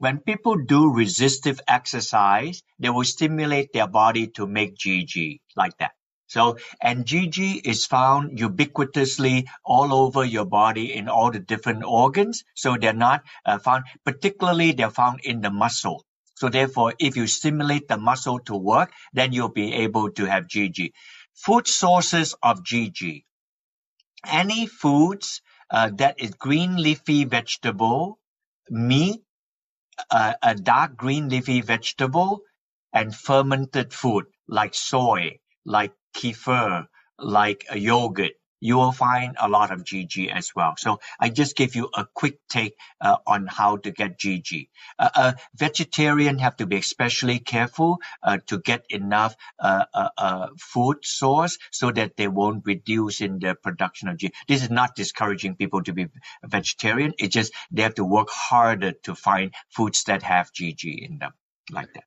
when 0.00 0.18
people 0.18 0.56
do 0.56 0.92
resistive 0.92 1.60
exercise, 1.68 2.64
they 2.80 2.90
will 2.90 3.04
stimulate 3.04 3.72
their 3.72 3.86
body 3.86 4.26
to 4.38 4.48
make 4.48 4.76
GG 4.76 5.38
like 5.54 5.76
that. 5.78 5.92
So, 6.26 6.58
and 6.80 7.04
GG 7.06 7.64
is 7.64 7.86
found 7.86 8.38
ubiquitously 8.38 9.46
all 9.64 9.94
over 9.94 10.24
your 10.24 10.46
body 10.46 10.92
in 10.94 11.08
all 11.08 11.30
the 11.30 11.38
different 11.38 11.84
organs. 11.84 12.42
So 12.56 12.76
they're 12.76 12.92
not 12.92 13.22
uh, 13.46 13.58
found, 13.58 13.84
particularly 14.04 14.72
they're 14.72 14.90
found 14.90 15.20
in 15.22 15.42
the 15.42 15.50
muscle. 15.50 16.04
So 16.34 16.48
therefore, 16.48 16.94
if 16.98 17.16
you 17.16 17.28
stimulate 17.28 17.86
the 17.86 17.98
muscle 17.98 18.40
to 18.46 18.56
work, 18.56 18.90
then 19.12 19.32
you'll 19.32 19.56
be 19.62 19.72
able 19.86 20.10
to 20.10 20.24
have 20.24 20.48
GG. 20.48 20.90
Food 21.34 21.68
sources 21.68 22.34
of 22.42 22.64
GG. 22.64 23.22
Any 24.26 24.66
foods 24.66 25.40
uh, 25.70 25.90
that 25.94 26.20
is 26.20 26.32
green 26.34 26.76
leafy 26.76 27.24
vegetable, 27.24 28.18
meat, 28.70 29.22
uh, 30.10 30.34
a 30.42 30.54
dark 30.54 30.96
green 30.96 31.28
leafy 31.28 31.60
vegetable, 31.60 32.40
and 32.92 33.14
fermented 33.14 33.92
food 33.92 34.24
like 34.48 34.74
soy, 34.74 35.38
like 35.64 35.92
kefir, 36.16 36.86
like 37.18 37.64
a 37.70 37.78
yogurt 37.78 38.32
you 38.60 38.76
will 38.76 38.92
find 38.92 39.36
a 39.40 39.48
lot 39.48 39.70
of 39.70 39.84
GG 39.84 40.30
as 40.30 40.54
well. 40.54 40.74
So 40.78 41.00
I 41.20 41.28
just 41.28 41.56
give 41.56 41.74
you 41.74 41.88
a 41.94 42.06
quick 42.14 42.38
take 42.48 42.76
uh, 43.00 43.16
on 43.26 43.46
how 43.46 43.76
to 43.78 43.90
get 43.90 44.18
GG. 44.18 44.68
Uh, 44.98 45.10
a 45.14 45.34
vegetarian 45.54 46.38
have 46.38 46.56
to 46.56 46.66
be 46.66 46.76
especially 46.76 47.38
careful 47.38 47.98
uh, 48.22 48.38
to 48.46 48.58
get 48.58 48.84
enough 48.88 49.36
uh, 49.58 49.84
uh, 49.92 50.08
uh, 50.16 50.48
food 50.58 51.04
source 51.04 51.58
so 51.70 51.90
that 51.90 52.16
they 52.16 52.28
won't 52.28 52.64
reduce 52.66 53.20
in 53.20 53.38
the 53.38 53.54
production 53.54 54.08
of 54.08 54.16
GG. 54.16 54.32
This 54.48 54.62
is 54.62 54.70
not 54.70 54.94
discouraging 54.94 55.56
people 55.56 55.82
to 55.82 55.92
be 55.92 56.06
vegetarian. 56.44 57.14
It's 57.18 57.34
just 57.34 57.52
they 57.70 57.82
have 57.82 57.96
to 57.96 58.04
work 58.04 58.28
harder 58.30 58.92
to 59.04 59.14
find 59.14 59.52
foods 59.70 60.04
that 60.04 60.22
have 60.22 60.52
GG 60.52 61.06
in 61.06 61.18
them 61.18 61.32
like 61.70 61.92
that. 61.94 62.04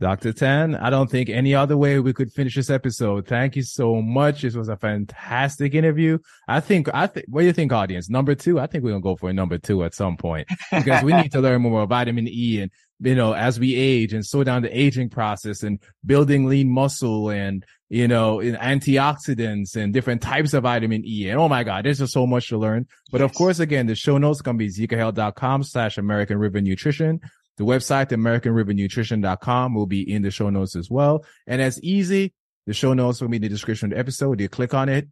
Dr. 0.00 0.32
Tan, 0.32 0.76
I 0.76 0.88
don't 0.88 1.10
think 1.10 1.28
any 1.28 1.54
other 1.54 1.76
way 1.76 1.98
we 1.98 2.14
could 2.14 2.32
finish 2.32 2.54
this 2.54 2.70
episode. 2.70 3.26
Thank 3.26 3.54
you 3.54 3.62
so 3.62 4.00
much. 4.00 4.40
This 4.40 4.54
was 4.54 4.70
a 4.70 4.76
fantastic 4.76 5.74
interview. 5.74 6.18
I 6.48 6.60
think, 6.60 6.88
I 6.94 7.06
think, 7.06 7.26
what 7.28 7.42
do 7.42 7.46
you 7.46 7.52
think, 7.52 7.70
audience? 7.70 8.08
Number 8.08 8.34
two? 8.34 8.58
I 8.58 8.66
think 8.66 8.82
we're 8.82 8.90
going 8.92 9.02
to 9.02 9.04
go 9.04 9.16
for 9.16 9.28
a 9.28 9.34
number 9.34 9.58
two 9.58 9.84
at 9.84 9.94
some 9.94 10.16
point 10.16 10.48
because 10.72 11.04
we 11.04 11.12
need 11.12 11.32
to 11.32 11.40
learn 11.40 11.60
more 11.60 11.82
about 11.82 11.90
vitamin 11.90 12.28
E 12.28 12.62
and, 12.62 12.70
you 13.00 13.14
know, 13.14 13.34
as 13.34 13.60
we 13.60 13.74
age 13.74 14.14
and 14.14 14.24
slow 14.24 14.42
down 14.42 14.62
the 14.62 14.78
aging 14.78 15.10
process 15.10 15.62
and 15.62 15.78
building 16.04 16.46
lean 16.46 16.70
muscle 16.70 17.28
and, 17.28 17.66
you 17.90 18.08
know, 18.08 18.40
in 18.40 18.56
antioxidants 18.56 19.76
and 19.76 19.92
different 19.92 20.22
types 20.22 20.54
of 20.54 20.62
vitamin 20.62 21.02
E. 21.04 21.28
And 21.28 21.38
oh 21.38 21.48
my 21.48 21.62
God, 21.62 21.84
there's 21.84 21.98
just 21.98 22.14
so 22.14 22.26
much 22.26 22.48
to 22.48 22.56
learn. 22.56 22.86
But 23.12 23.20
yes. 23.20 23.30
of 23.30 23.36
course, 23.36 23.58
again, 23.58 23.86
the 23.86 23.94
show 23.94 24.16
notes 24.16 24.40
can 24.40 24.56
be 24.56 24.68
zecohealth.com 24.68 25.64
slash 25.64 25.98
American 25.98 26.38
River 26.38 26.62
Nutrition. 26.62 27.20
The 27.60 27.66
website, 27.66 28.06
AmericanRiverNutrition.com 28.06 29.74
will 29.74 29.84
be 29.84 30.10
in 30.10 30.22
the 30.22 30.30
show 30.30 30.48
notes 30.48 30.74
as 30.74 30.90
well. 30.90 31.26
And 31.46 31.60
as 31.60 31.78
easy, 31.82 32.32
the 32.66 32.72
show 32.72 32.94
notes 32.94 33.20
will 33.20 33.28
be 33.28 33.36
in 33.36 33.42
the 33.42 33.50
description 33.50 33.88
of 33.88 33.90
the 33.90 33.98
episode. 33.98 34.40
You 34.40 34.48
click 34.48 34.72
on 34.72 34.88
it, 34.88 35.08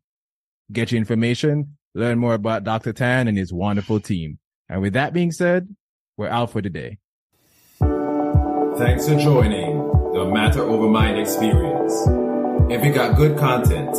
get 0.72 0.90
your 0.90 0.98
information, 0.98 1.76
learn 1.94 2.18
more 2.18 2.32
about 2.32 2.64
Dr. 2.64 2.94
Tan 2.94 3.28
and 3.28 3.36
his 3.36 3.52
wonderful 3.52 4.00
team. 4.00 4.38
And 4.66 4.80
with 4.80 4.94
that 4.94 5.12
being 5.12 5.30
said, 5.30 5.68
we're 6.16 6.30
out 6.30 6.50
for 6.50 6.62
today. 6.62 6.96
Thanks 7.80 9.06
for 9.06 9.18
joining 9.18 9.76
the 10.14 10.30
Matter 10.32 10.62
Over 10.62 10.88
Mind 10.88 11.18
experience. 11.18 11.92
If 12.72 12.82
you 12.82 12.94
got 12.94 13.14
good 13.16 13.36
content 13.36 13.94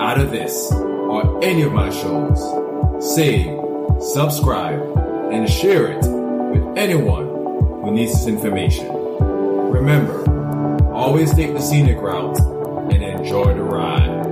out 0.00 0.18
of 0.18 0.32
this 0.32 0.72
or 0.72 1.44
any 1.44 1.62
of 1.62 1.72
my 1.72 1.90
shows, 1.90 3.14
save, 3.14 3.56
subscribe, 4.00 4.80
and 5.30 5.48
share 5.48 5.92
it 5.92 6.04
with 6.04 6.76
anyone 6.76 7.33
who 7.84 7.90
needs 7.90 8.12
this 8.12 8.26
information. 8.26 8.88
Remember, 8.90 10.24
always 10.90 11.34
take 11.34 11.52
the 11.52 11.60
scenic 11.60 11.98
route 11.98 12.40
and 12.90 13.02
enjoy 13.02 13.52
the 13.52 13.62
ride. 13.62 14.23